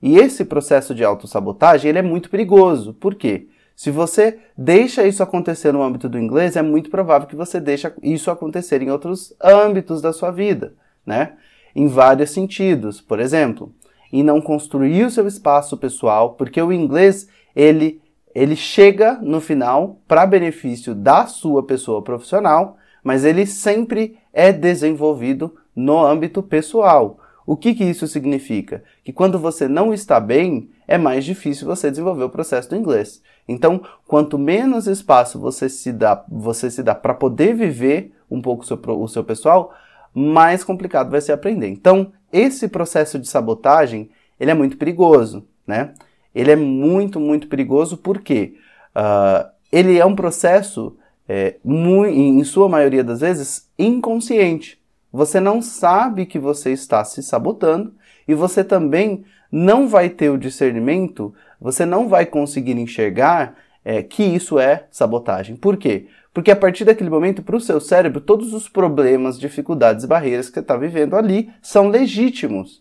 E 0.02 0.18
esse 0.18 0.44
processo 0.44 0.94
de 0.94 1.04
autossabotagem 1.04 1.88
ele 1.88 1.98
é 1.98 2.02
muito 2.02 2.28
perigoso. 2.28 2.92
Por 2.94 3.14
quê? 3.14 3.48
Se 3.74 3.90
você 3.90 4.38
deixa 4.56 5.06
isso 5.06 5.22
acontecer 5.22 5.72
no 5.72 5.82
âmbito 5.82 6.08
do 6.08 6.18
inglês, 6.18 6.56
é 6.56 6.62
muito 6.62 6.90
provável 6.90 7.28
que 7.28 7.36
você 7.36 7.60
deixe 7.60 7.92
isso 8.02 8.30
acontecer 8.30 8.82
em 8.82 8.90
outros 8.90 9.32
âmbitos 9.40 10.02
da 10.02 10.12
sua 10.12 10.32
vida, 10.32 10.74
né? 11.06 11.34
Em 11.78 11.86
vários 11.86 12.30
sentidos. 12.32 13.00
Por 13.00 13.20
exemplo, 13.20 13.72
em 14.12 14.24
não 14.24 14.40
construir 14.40 15.04
o 15.04 15.10
seu 15.10 15.28
espaço 15.28 15.76
pessoal, 15.76 16.32
porque 16.32 16.60
o 16.60 16.72
inglês 16.72 17.28
ele 17.54 18.02
ele 18.34 18.56
chega 18.56 19.18
no 19.22 19.40
final 19.40 20.00
para 20.06 20.26
benefício 20.26 20.94
da 20.94 21.26
sua 21.26 21.62
pessoa 21.62 22.02
profissional, 22.02 22.76
mas 23.02 23.24
ele 23.24 23.46
sempre 23.46 24.18
é 24.32 24.52
desenvolvido 24.52 25.54
no 25.74 26.04
âmbito 26.04 26.42
pessoal. 26.42 27.18
O 27.46 27.56
que, 27.56 27.74
que 27.74 27.84
isso 27.84 28.06
significa? 28.06 28.84
Que 29.02 29.12
quando 29.12 29.38
você 29.38 29.66
não 29.66 29.94
está 29.94 30.20
bem, 30.20 30.70
é 30.86 30.98
mais 30.98 31.24
difícil 31.24 31.66
você 31.66 31.90
desenvolver 31.90 32.24
o 32.24 32.30
processo 32.30 32.68
do 32.68 32.76
inglês. 32.76 33.22
Então, 33.48 33.80
quanto 34.06 34.38
menos 34.38 34.86
espaço 34.86 35.38
você 35.38 35.68
se 35.68 35.90
dá, 35.92 36.24
você 36.28 36.70
se 36.70 36.82
dá 36.82 36.94
para 36.94 37.14
poder 37.14 37.54
viver 37.54 38.12
um 38.30 38.42
pouco 38.42 38.62
o 38.62 38.66
seu, 38.66 38.78
o 38.78 39.08
seu 39.08 39.24
pessoal, 39.24 39.72
mais 40.14 40.64
complicado 40.64 41.10
vai 41.10 41.20
ser 41.20 41.32
aprender. 41.32 41.68
Então, 41.68 42.12
esse 42.32 42.68
processo 42.68 43.18
de 43.18 43.28
sabotagem, 43.28 44.10
ele 44.38 44.50
é 44.50 44.54
muito 44.54 44.76
perigoso, 44.76 45.46
né? 45.66 45.94
Ele 46.34 46.50
é 46.50 46.56
muito, 46.56 47.18
muito 47.18 47.48
perigoso 47.48 47.96
porque 47.96 48.54
uh, 48.94 49.48
ele 49.72 49.98
é 49.98 50.04
um 50.04 50.14
processo, 50.14 50.96
é, 51.28 51.56
em 51.64 52.44
sua 52.44 52.68
maioria 52.68 53.02
das 53.02 53.20
vezes, 53.20 53.68
inconsciente. 53.78 54.78
Você 55.12 55.40
não 55.40 55.62
sabe 55.62 56.26
que 56.26 56.38
você 56.38 56.72
está 56.72 57.02
se 57.04 57.22
sabotando 57.22 57.94
e 58.26 58.34
você 58.34 58.62
também 58.62 59.24
não 59.50 59.88
vai 59.88 60.10
ter 60.10 60.30
o 60.30 60.38
discernimento, 60.38 61.34
você 61.60 61.86
não 61.86 62.08
vai 62.08 62.26
conseguir 62.26 62.78
enxergar 62.78 63.56
é, 63.84 64.02
que 64.02 64.22
isso 64.22 64.58
é 64.58 64.84
sabotagem. 64.90 65.56
Por 65.56 65.76
quê? 65.76 66.06
Porque 66.38 66.52
a 66.52 66.56
partir 66.56 66.84
daquele 66.84 67.10
momento, 67.10 67.42
para 67.42 67.56
o 67.56 67.60
seu 67.60 67.80
cérebro, 67.80 68.20
todos 68.20 68.54
os 68.54 68.68
problemas, 68.68 69.40
dificuldades 69.40 70.04
barreiras 70.04 70.46
que 70.46 70.54
você 70.54 70.60
está 70.60 70.76
vivendo 70.76 71.16
ali 71.16 71.50
são 71.60 71.88
legítimos. 71.88 72.80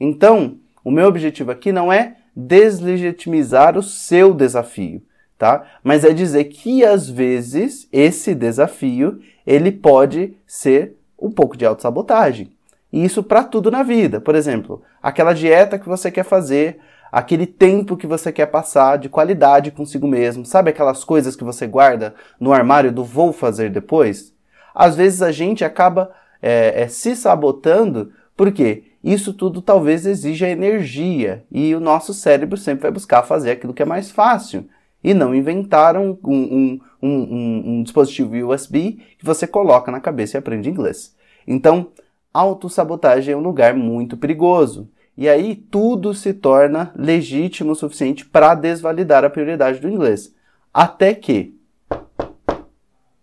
Então, 0.00 0.56
o 0.82 0.90
meu 0.90 1.06
objetivo 1.06 1.52
aqui 1.52 1.70
não 1.70 1.92
é 1.92 2.16
deslegitimizar 2.34 3.78
o 3.78 3.82
seu 3.82 4.34
desafio, 4.34 5.00
tá? 5.38 5.64
Mas 5.84 6.04
é 6.04 6.12
dizer 6.12 6.46
que 6.46 6.84
às 6.84 7.08
vezes 7.08 7.88
esse 7.92 8.34
desafio 8.34 9.20
ele 9.46 9.70
pode 9.70 10.36
ser 10.44 10.96
um 11.16 11.30
pouco 11.30 11.56
de 11.56 11.64
autossabotagem. 11.64 12.50
E 12.92 13.04
isso 13.04 13.22
para 13.22 13.44
tudo 13.44 13.70
na 13.70 13.84
vida. 13.84 14.20
Por 14.20 14.34
exemplo, 14.34 14.82
aquela 15.00 15.32
dieta 15.32 15.78
que 15.78 15.88
você 15.88 16.10
quer 16.10 16.24
fazer, 16.24 16.80
aquele 17.16 17.46
tempo 17.46 17.96
que 17.96 18.06
você 18.06 18.30
quer 18.30 18.44
passar 18.44 18.98
de 18.98 19.08
qualidade 19.08 19.70
consigo 19.70 20.06
mesmo, 20.06 20.44
sabe 20.44 20.68
aquelas 20.68 21.02
coisas 21.02 21.34
que 21.34 21.42
você 21.42 21.66
guarda 21.66 22.14
no 22.38 22.52
armário 22.52 22.92
do 22.92 23.02
vou 23.02 23.32
fazer 23.32 23.70
depois? 23.70 24.34
Às 24.74 24.96
vezes 24.96 25.22
a 25.22 25.32
gente 25.32 25.64
acaba 25.64 26.12
é, 26.42 26.82
é, 26.82 26.88
se 26.88 27.16
sabotando 27.16 28.12
porque 28.36 28.84
isso 29.02 29.32
tudo 29.32 29.62
talvez 29.62 30.04
exija 30.04 30.46
energia 30.46 31.42
e 31.50 31.74
o 31.74 31.80
nosso 31.80 32.12
cérebro 32.12 32.58
sempre 32.58 32.82
vai 32.82 32.90
buscar 32.90 33.22
fazer 33.22 33.52
aquilo 33.52 33.72
que 33.72 33.82
é 33.82 33.86
mais 33.86 34.10
fácil 34.10 34.68
e 35.02 35.14
não 35.14 35.34
inventar 35.34 35.96
um, 35.96 36.18
um, 36.22 36.80
um, 37.02 37.62
um 37.66 37.82
dispositivo 37.82 38.36
USB 38.46 39.00
que 39.18 39.24
você 39.24 39.46
coloca 39.46 39.90
na 39.90 40.00
cabeça 40.00 40.36
e 40.36 40.38
aprende 40.38 40.68
inglês. 40.68 41.16
Então, 41.46 41.92
autossabotagem 42.34 43.32
é 43.32 43.36
um 43.36 43.40
lugar 43.40 43.72
muito 43.72 44.18
perigoso. 44.18 44.90
E 45.16 45.28
aí 45.28 45.54
tudo 45.54 46.12
se 46.12 46.34
torna 46.34 46.92
legítimo 46.94 47.72
o 47.72 47.74
suficiente 47.74 48.26
para 48.26 48.54
desvalidar 48.54 49.24
a 49.24 49.30
prioridade 49.30 49.80
do 49.80 49.88
inglês. 49.88 50.34
Até 50.72 51.14
que 51.14 51.56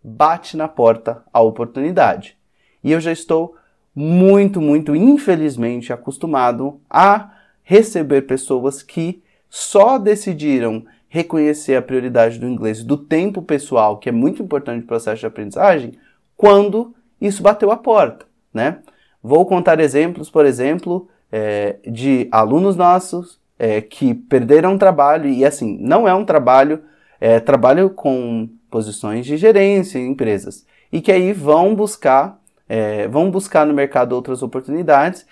bate 0.03 0.57
na 0.57 0.67
porta 0.67 1.23
a 1.31 1.41
oportunidade. 1.41 2.35
E 2.83 2.91
eu 2.91 2.99
já 2.99 3.11
estou 3.11 3.55
muito, 3.95 4.59
muito, 4.59 4.95
infelizmente, 4.95 5.93
acostumado 5.93 6.81
a 6.89 7.31
receber 7.61 8.23
pessoas 8.23 8.81
que 8.81 9.23
só 9.49 9.99
decidiram 9.99 10.83
reconhecer 11.07 11.75
a 11.75 11.81
prioridade 11.81 12.39
do 12.39 12.47
inglês, 12.47 12.83
do 12.83 12.97
tempo 12.97 13.41
pessoal, 13.43 13.97
que 13.97 14.09
é 14.09 14.11
muito 14.11 14.41
importante 14.41 14.81
no 14.81 14.87
processo 14.87 15.19
de 15.19 15.27
aprendizagem, 15.27 15.93
quando 16.35 16.95
isso 17.21 17.43
bateu 17.43 17.71
a 17.71 17.77
porta, 17.77 18.25
né? 18.51 18.79
Vou 19.21 19.45
contar 19.45 19.79
exemplos, 19.79 20.29
por 20.29 20.43
exemplo, 20.43 21.07
é, 21.35 21.77
de 21.83 22.27
alunos 22.31 22.75
nossos 22.75 23.39
é, 23.57 23.81
que 23.81 24.13
perderam 24.13 24.77
trabalho, 24.77 25.27
e 25.27 25.43
assim, 25.43 25.79
não 25.81 26.07
é 26.07 26.13
um 26.13 26.23
trabalho, 26.23 26.83
é 27.19 27.39
trabalho 27.39 27.89
com 27.89 28.47
posições 28.69 29.25
de 29.25 29.35
gerência 29.35 29.97
em 29.97 30.11
empresas, 30.11 30.63
e 30.91 31.01
que 31.01 31.11
aí 31.11 31.33
vão 31.33 31.73
buscar 31.73 32.39
é, 32.69 33.07
vão 33.07 33.29
buscar 33.29 33.65
no 33.65 33.73
mercado 33.73 34.13
outras 34.13 34.41
oportunidades 34.41 35.25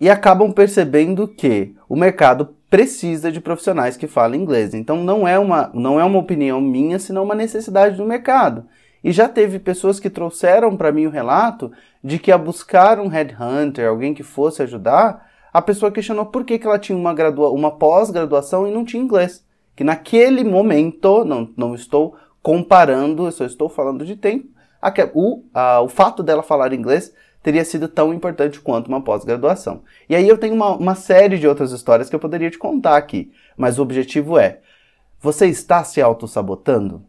e 0.00 0.10
acabam 0.10 0.52
percebendo 0.52 1.26
que 1.26 1.74
o 1.88 1.96
mercado 1.96 2.54
precisa 2.68 3.32
de 3.32 3.40
profissionais 3.40 3.96
que 3.96 4.06
falem 4.06 4.42
inglês. 4.42 4.74
Então 4.74 5.02
não 5.02 5.26
é 5.26 5.38
uma, 5.38 5.70
não 5.72 5.98
é 5.98 6.04
uma 6.04 6.18
opinião 6.18 6.60
minha, 6.60 6.98
senão 6.98 7.24
uma 7.24 7.34
necessidade 7.34 7.96
do 7.96 8.04
mercado. 8.04 8.66
E 9.04 9.12
já 9.12 9.28
teve 9.28 9.58
pessoas 9.58 10.00
que 10.00 10.08
trouxeram 10.08 10.74
para 10.78 10.90
mim 10.90 11.04
o 11.04 11.10
relato 11.10 11.70
de 12.02 12.18
que 12.18 12.32
a 12.32 12.38
buscar 12.38 12.98
um 12.98 13.06
headhunter, 13.06 13.86
alguém 13.86 14.14
que 14.14 14.22
fosse 14.22 14.62
ajudar, 14.62 15.30
a 15.52 15.60
pessoa 15.60 15.92
questionou 15.92 16.24
por 16.24 16.42
que, 16.42 16.58
que 16.58 16.66
ela 16.66 16.78
tinha 16.78 16.96
uma, 16.96 17.12
gradua 17.12 17.50
uma 17.50 17.70
pós-graduação 17.70 18.66
e 18.66 18.70
não 18.70 18.82
tinha 18.82 19.02
inglês. 19.02 19.44
Que 19.76 19.84
naquele 19.84 20.42
momento, 20.42 21.22
não, 21.22 21.50
não 21.54 21.74
estou 21.74 22.16
comparando, 22.42 23.26
eu 23.26 23.32
só 23.32 23.44
estou 23.44 23.68
falando 23.68 24.06
de 24.06 24.16
tempo, 24.16 24.48
o, 25.12 25.44
a, 25.52 25.82
o 25.82 25.88
fato 25.88 26.22
dela 26.22 26.42
falar 26.42 26.72
inglês 26.72 27.12
teria 27.42 27.64
sido 27.64 27.88
tão 27.88 28.12
importante 28.12 28.58
quanto 28.58 28.88
uma 28.88 29.02
pós-graduação. 29.02 29.82
E 30.08 30.16
aí 30.16 30.26
eu 30.26 30.38
tenho 30.38 30.54
uma, 30.54 30.74
uma 30.76 30.94
série 30.94 31.38
de 31.38 31.46
outras 31.46 31.72
histórias 31.72 32.08
que 32.08 32.16
eu 32.16 32.20
poderia 32.20 32.50
te 32.50 32.56
contar 32.56 32.96
aqui, 32.96 33.30
mas 33.54 33.78
o 33.78 33.82
objetivo 33.82 34.38
é: 34.38 34.60
você 35.20 35.46
está 35.46 35.84
se 35.84 36.00
auto-sabotando? 36.00 37.04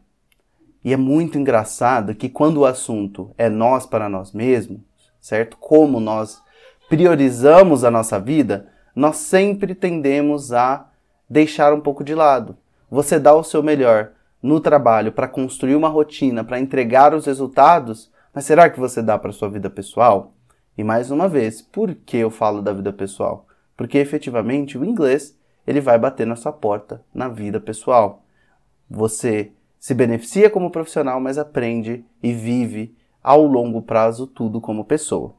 E 0.86 0.94
é 0.94 0.98
muito 0.98 1.36
engraçado 1.36 2.14
que 2.14 2.30
quando 2.30 2.58
o 2.58 2.66
assunto 2.66 3.32
é 3.40 3.50
nós 3.50 3.88
para 3.88 4.08
nós 4.08 4.32
mesmos, 4.32 4.82
certo? 5.20 5.58
Como 5.58 6.00
nós 6.00 6.40
priorizamos 6.88 7.84
a 7.84 7.90
nossa 7.90 8.20
vida, 8.20 8.68
nós 8.96 9.18
sempre 9.18 9.74
tendemos 9.74 10.54
a 10.54 10.88
deixar 11.28 11.74
um 11.74 11.82
pouco 11.82 12.04
de 12.04 12.14
lado. 12.14 12.56
Você 12.88 13.18
dá 13.18 13.34
o 13.34 13.44
seu 13.44 13.64
melhor, 13.64 14.12
no 14.44 14.60
trabalho 14.60 15.12
para 15.12 15.28
construir 15.28 15.76
uma 15.76 15.90
rotina, 15.90 16.44
para 16.44 16.60
entregar 16.60 17.16
os 17.16 17.26
resultados, 17.26 18.12
mas 18.32 18.46
será 18.46 18.70
que 18.70 18.80
você 18.80 19.02
dá 19.02 19.18
para 19.18 19.32
sua 19.32 19.50
vida 19.50 19.72
pessoal? 19.72 20.36
E 20.78 20.84
mais 20.84 21.10
uma 21.10 21.28
vez, 21.28 21.64
por 21.64 21.96
que 21.96 22.18
eu 22.18 22.30
falo 22.30 22.62
da 22.62 22.72
vida 22.72 22.94
pessoal? 22.94 23.48
Porque 23.76 23.98
efetivamente 23.98 24.78
o 24.78 24.86
inglês 24.86 25.36
ele 25.66 25.82
vai 25.82 25.98
bater 25.98 26.28
na 26.28 26.36
sua 26.36 26.54
porta 26.54 27.04
na 27.12 27.28
vida 27.28 27.60
pessoal. 27.60 28.24
Você 28.88 29.52
se 29.86 29.94
beneficia 29.94 30.50
como 30.50 30.72
profissional, 30.72 31.20
mas 31.20 31.38
aprende 31.38 32.04
e 32.24 32.34
vive 32.34 32.96
ao 33.22 33.46
longo 33.46 33.84
prazo 33.84 34.26
tudo 34.26 34.60
como 34.60 34.84
pessoa. 34.84 35.36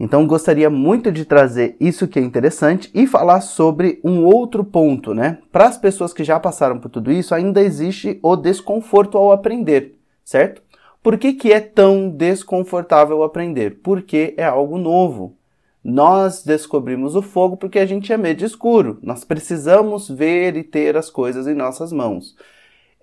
Então 0.00 0.26
gostaria 0.26 0.70
muito 0.70 1.12
de 1.12 1.26
trazer 1.26 1.76
isso 1.78 2.08
que 2.08 2.18
é 2.18 2.22
interessante 2.22 2.90
e 2.94 3.06
falar 3.06 3.42
sobre 3.42 4.00
um 4.02 4.24
outro 4.24 4.64
ponto, 4.64 5.12
né? 5.12 5.40
Para 5.52 5.66
as 5.66 5.76
pessoas 5.76 6.14
que 6.14 6.24
já 6.24 6.40
passaram 6.40 6.78
por 6.78 6.88
tudo 6.88 7.12
isso, 7.12 7.34
ainda 7.34 7.60
existe 7.60 8.18
o 8.22 8.34
desconforto 8.34 9.18
ao 9.18 9.30
aprender, 9.30 9.98
certo? 10.24 10.62
Por 11.02 11.18
que, 11.18 11.34
que 11.34 11.52
é 11.52 11.60
tão 11.60 12.08
desconfortável 12.08 13.22
aprender? 13.22 13.80
Porque 13.82 14.32
é 14.38 14.44
algo 14.44 14.78
novo. 14.78 15.36
Nós 15.84 16.42
descobrimos 16.42 17.14
o 17.14 17.20
fogo 17.20 17.58
porque 17.58 17.78
a 17.78 17.84
gente 17.84 18.10
é 18.10 18.16
meio 18.16 18.42
escuro. 18.42 18.98
Nós 19.02 19.22
precisamos 19.22 20.08
ver 20.08 20.56
e 20.56 20.64
ter 20.64 20.96
as 20.96 21.10
coisas 21.10 21.46
em 21.46 21.54
nossas 21.54 21.92
mãos. 21.92 22.34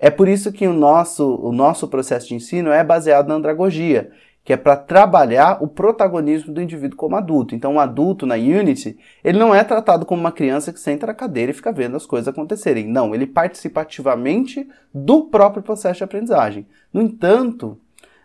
É 0.03 0.09
por 0.09 0.27
isso 0.27 0.51
que 0.51 0.67
o 0.67 0.73
nosso, 0.73 1.35
o 1.35 1.53
nosso 1.53 1.87
processo 1.87 2.27
de 2.27 2.35
ensino 2.35 2.71
é 2.71 2.83
baseado 2.83 3.29
na 3.29 3.35
andragogia 3.35 4.11
que 4.43 4.51
é 4.51 4.57
para 4.57 4.75
trabalhar 4.75 5.63
o 5.63 5.67
protagonismo 5.69 6.53
do 6.53 6.61
indivíduo 6.61 6.97
como 6.97 7.15
adulto. 7.15 7.55
Então, 7.55 7.75
um 7.75 7.79
adulto 7.79 8.25
na 8.25 8.35
Unity, 8.35 8.97
ele 9.23 9.39
não 9.39 9.55
é 9.55 9.63
tratado 9.63 10.05
como 10.05 10.19
uma 10.19 10.33
criança 10.33 10.73
que 10.73 10.79
senta 10.81 11.07
na 11.07 11.13
cadeira 11.13 11.51
e 11.51 11.55
fica 11.55 11.71
vendo 11.71 11.95
as 11.95 12.05
coisas 12.05 12.27
acontecerem. 12.27 12.85
Não, 12.85 13.15
ele 13.15 13.25
participa 13.25 13.79
ativamente 13.79 14.67
do 14.93 15.27
próprio 15.27 15.63
processo 15.63 15.99
de 15.99 16.03
aprendizagem. 16.03 16.67
No 16.91 17.01
entanto, 17.01 17.79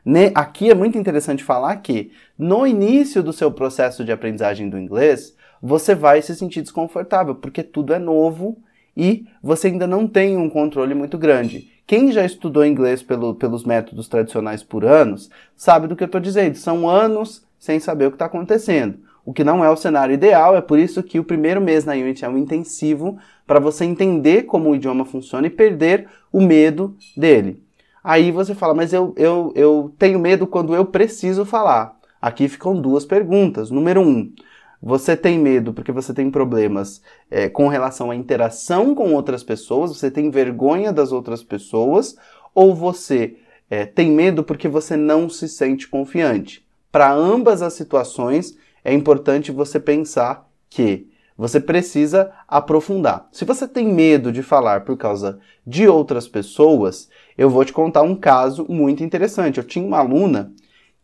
né, 0.04 0.32
aqui 0.34 0.70
é 0.70 0.74
muito 0.74 0.98
interessante 0.98 1.44
falar 1.44 1.76
que 1.76 2.10
no 2.36 2.66
início 2.66 3.22
do 3.22 3.32
seu 3.32 3.52
processo 3.52 4.04
de 4.04 4.10
aprendizagem 4.10 4.68
do 4.68 4.76
inglês, 4.76 5.36
você 5.62 5.94
vai 5.94 6.20
se 6.20 6.34
sentir 6.34 6.62
desconfortável, 6.62 7.36
porque 7.36 7.62
tudo 7.62 7.94
é 7.94 7.98
novo 8.00 8.58
e 8.98 9.24
você 9.40 9.68
ainda 9.68 9.86
não 9.86 10.08
tem 10.08 10.36
um 10.36 10.50
controle 10.50 10.92
muito 10.92 11.16
grande. 11.16 11.70
Quem 11.86 12.10
já 12.10 12.24
estudou 12.24 12.66
inglês 12.66 13.00
pelo, 13.00 13.32
pelos 13.32 13.64
métodos 13.64 14.08
tradicionais 14.08 14.64
por 14.64 14.84
anos 14.84 15.30
sabe 15.56 15.86
do 15.86 15.94
que 15.94 16.02
eu 16.02 16.06
estou 16.06 16.20
dizendo. 16.20 16.56
São 16.56 16.88
anos 16.88 17.46
sem 17.60 17.78
saber 17.78 18.06
o 18.06 18.10
que 18.10 18.16
está 18.16 18.26
acontecendo. 18.26 18.98
O 19.24 19.32
que 19.32 19.44
não 19.44 19.64
é 19.64 19.70
o 19.70 19.76
cenário 19.76 20.14
ideal, 20.14 20.56
é 20.56 20.60
por 20.60 20.78
isso 20.78 21.02
que 21.02 21.20
o 21.20 21.24
primeiro 21.24 21.60
mês 21.60 21.84
na 21.84 21.92
Unity 21.92 22.24
é 22.24 22.28
um 22.28 22.38
intensivo 22.38 23.18
para 23.46 23.60
você 23.60 23.84
entender 23.84 24.42
como 24.42 24.70
o 24.70 24.74
idioma 24.74 25.04
funciona 25.04 25.46
e 25.46 25.50
perder 25.50 26.08
o 26.32 26.40
medo 26.40 26.96
dele. 27.16 27.62
Aí 28.02 28.32
você 28.32 28.54
fala, 28.54 28.74
mas 28.74 28.92
eu, 28.92 29.14
eu, 29.16 29.52
eu 29.54 29.94
tenho 29.98 30.18
medo 30.18 30.46
quando 30.46 30.74
eu 30.74 30.84
preciso 30.84 31.44
falar. 31.44 31.96
Aqui 32.20 32.48
ficam 32.48 32.80
duas 32.80 33.04
perguntas. 33.04 33.70
Número 33.70 34.00
um, 34.00 34.32
você 34.80 35.16
tem 35.16 35.38
medo 35.38 35.72
porque 35.72 35.92
você 35.92 36.14
tem 36.14 36.30
problemas 36.30 37.02
é, 37.30 37.48
com 37.48 37.68
relação 37.68 38.10
à 38.10 38.16
interação 38.16 38.94
com 38.94 39.12
outras 39.12 39.42
pessoas, 39.42 39.96
você 39.96 40.10
tem 40.10 40.30
vergonha 40.30 40.92
das 40.92 41.12
outras 41.12 41.42
pessoas, 41.42 42.16
ou 42.54 42.74
você 42.74 43.36
é, 43.68 43.84
tem 43.84 44.10
medo 44.10 44.42
porque 44.42 44.68
você 44.68 44.96
não 44.96 45.28
se 45.28 45.48
sente 45.48 45.88
confiante. 45.88 46.66
Para 46.90 47.12
ambas 47.12 47.60
as 47.60 47.74
situações, 47.74 48.56
é 48.84 48.92
importante 48.94 49.52
você 49.52 49.78
pensar 49.78 50.48
que 50.70 51.08
você 51.36 51.60
precisa 51.60 52.32
aprofundar. 52.48 53.28
Se 53.30 53.44
você 53.44 53.68
tem 53.68 53.86
medo 53.86 54.32
de 54.32 54.42
falar 54.42 54.84
por 54.84 54.96
causa 54.96 55.38
de 55.64 55.86
outras 55.86 56.26
pessoas, 56.26 57.08
eu 57.36 57.48
vou 57.48 57.64
te 57.64 57.72
contar 57.72 58.02
um 58.02 58.16
caso 58.16 58.66
muito 58.68 59.04
interessante. 59.04 59.58
Eu 59.58 59.64
tinha 59.64 59.86
uma 59.86 59.98
aluna 59.98 60.52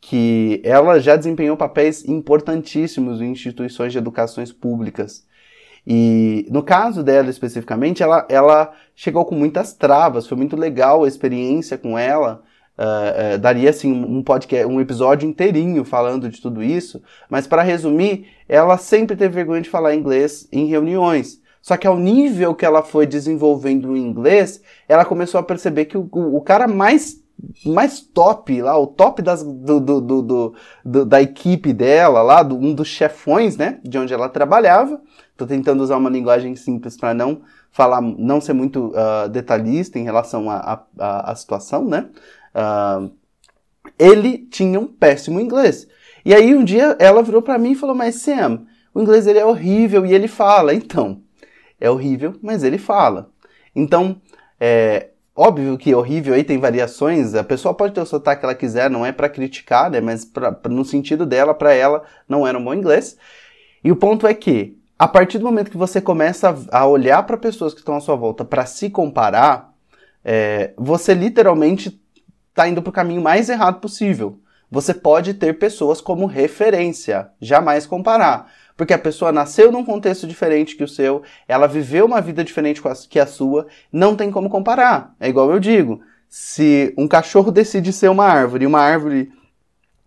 que 0.06 0.60
ela 0.62 1.00
já 1.00 1.16
desempenhou 1.16 1.56
papéis 1.56 2.04
importantíssimos 2.06 3.22
em 3.22 3.30
instituições 3.30 3.90
de 3.90 3.96
educações 3.96 4.52
públicas. 4.52 5.24
E 5.86 6.46
no 6.50 6.62
caso 6.62 7.02
dela 7.02 7.30
especificamente, 7.30 8.02
ela, 8.02 8.26
ela 8.28 8.72
chegou 8.94 9.24
com 9.24 9.34
muitas 9.34 9.72
travas, 9.72 10.26
foi 10.26 10.36
muito 10.36 10.56
legal 10.56 11.04
a 11.04 11.08
experiência 11.08 11.78
com 11.78 11.98
ela. 11.98 12.42
Uh, 12.76 13.36
uh, 13.36 13.38
daria 13.38 13.70
assim 13.70 13.92
um 13.92 14.22
podcast, 14.22 14.66
um 14.66 14.80
episódio 14.80 15.28
inteirinho 15.28 15.84
falando 15.84 16.28
de 16.28 16.40
tudo 16.40 16.62
isso, 16.62 17.00
mas 17.30 17.46
para 17.46 17.62
resumir, 17.62 18.26
ela 18.48 18.76
sempre 18.76 19.16
teve 19.16 19.34
vergonha 19.34 19.62
de 19.62 19.70
falar 19.70 19.94
inglês 19.94 20.46
em 20.52 20.66
reuniões. 20.66 21.40
Só 21.62 21.78
que 21.78 21.86
ao 21.86 21.96
nível 21.96 22.54
que 22.54 22.66
ela 22.66 22.82
foi 22.82 23.06
desenvolvendo 23.06 23.90
o 23.90 23.96
inglês, 23.96 24.60
ela 24.86 25.04
começou 25.04 25.40
a 25.40 25.42
perceber 25.42 25.86
que 25.86 25.96
o, 25.96 26.06
o, 26.12 26.36
o 26.36 26.40
cara 26.42 26.68
mais 26.68 27.23
mais 27.64 28.00
top 28.00 28.60
lá, 28.60 28.78
o 28.78 28.86
top 28.86 29.22
das, 29.22 29.42
do, 29.42 29.80
do, 29.80 30.00
do, 30.00 30.54
do, 30.84 31.04
da 31.06 31.20
equipe 31.20 31.72
dela 31.72 32.22
lá, 32.22 32.42
do, 32.42 32.56
um 32.56 32.74
dos 32.74 32.88
chefões, 32.88 33.56
né, 33.56 33.80
de 33.82 33.98
onde 33.98 34.12
ela 34.12 34.28
trabalhava. 34.28 35.00
Tô 35.36 35.46
tentando 35.46 35.82
usar 35.82 35.96
uma 35.96 36.10
linguagem 36.10 36.54
simples 36.54 36.96
para 36.96 37.12
não 37.12 37.42
falar, 37.70 38.00
não 38.00 38.40
ser 38.40 38.52
muito 38.52 38.92
uh, 38.92 39.28
detalhista 39.28 39.98
em 39.98 40.04
relação 40.04 40.46
à 40.50 41.34
situação, 41.34 41.84
né. 41.84 42.08
Uh, 42.54 43.10
ele 43.98 44.38
tinha 44.38 44.78
um 44.78 44.86
péssimo 44.86 45.40
inglês. 45.40 45.88
E 46.24 46.34
aí 46.34 46.54
um 46.54 46.64
dia 46.64 46.96
ela 46.98 47.22
virou 47.22 47.42
para 47.42 47.58
mim 47.58 47.72
e 47.72 47.76
falou, 47.76 47.94
mas 47.94 48.16
Sam, 48.16 48.64
o 48.94 49.00
inglês 49.00 49.26
ele 49.26 49.38
é 49.38 49.44
horrível 49.44 50.06
e 50.06 50.14
ele 50.14 50.28
fala. 50.28 50.72
Então, 50.72 51.20
é 51.80 51.90
horrível, 51.90 52.34
mas 52.40 52.62
ele 52.62 52.78
fala. 52.78 53.30
Então, 53.74 54.20
é, 54.58 55.10
Óbvio 55.36 55.76
que 55.76 55.90
é 55.90 55.96
horrível 55.96 56.32
aí 56.32 56.44
tem 56.44 56.58
variações, 56.58 57.34
a 57.34 57.42
pessoa 57.42 57.74
pode 57.74 57.92
ter 57.92 58.00
o 58.00 58.06
sotaque 58.06 58.40
que 58.40 58.46
ela 58.46 58.54
quiser, 58.54 58.88
não 58.88 59.04
é 59.04 59.10
para 59.10 59.28
criticar, 59.28 59.90
né, 59.90 60.00
mas 60.00 60.24
pra, 60.24 60.56
no 60.70 60.84
sentido 60.84 61.26
dela, 61.26 61.52
para 61.52 61.72
ela, 61.72 62.04
não 62.28 62.46
era 62.46 62.56
um 62.56 62.62
bom 62.62 62.72
inglês. 62.72 63.16
E 63.82 63.90
o 63.90 63.96
ponto 63.96 64.28
é 64.28 64.32
que, 64.32 64.78
a 64.96 65.08
partir 65.08 65.38
do 65.38 65.44
momento 65.44 65.72
que 65.72 65.76
você 65.76 66.00
começa 66.00 66.56
a, 66.70 66.86
olhar 66.86 67.20
para 67.24 67.36
pessoas 67.36 67.74
que 67.74 67.80
estão 67.80 67.96
à 67.96 68.00
sua 68.00 68.14
volta 68.14 68.44
para 68.44 68.64
se 68.64 68.88
comparar, 68.88 69.74
é, 70.24 70.72
você 70.76 71.12
literalmente 71.14 72.00
está 72.50 72.68
indo 72.68 72.80
para 72.80 72.90
o 72.90 72.92
caminho 72.92 73.20
mais 73.20 73.48
errado 73.48 73.80
possível. 73.80 74.38
Você 74.70 74.94
pode 74.94 75.34
ter 75.34 75.58
pessoas 75.58 76.00
como 76.00 76.26
referência, 76.26 77.28
jamais 77.40 77.86
comparar. 77.86 78.50
Porque 78.76 78.92
a 78.92 78.98
pessoa 78.98 79.30
nasceu 79.30 79.70
num 79.70 79.84
contexto 79.84 80.26
diferente 80.26 80.76
que 80.76 80.82
o 80.82 80.88
seu, 80.88 81.22
ela 81.46 81.66
viveu 81.66 82.06
uma 82.06 82.20
vida 82.20 82.42
diferente 82.42 82.82
que 83.08 83.20
a 83.20 83.26
sua, 83.26 83.66
não 83.92 84.16
tem 84.16 84.30
como 84.30 84.50
comparar. 84.50 85.14
É 85.20 85.28
igual 85.28 85.50
eu 85.50 85.60
digo, 85.60 86.00
se 86.28 86.92
um 86.98 87.06
cachorro 87.06 87.52
decide 87.52 87.92
ser 87.92 88.10
uma 88.10 88.26
árvore 88.26 88.64
e 88.64 88.66
uma 88.66 88.80
árvore 88.80 89.30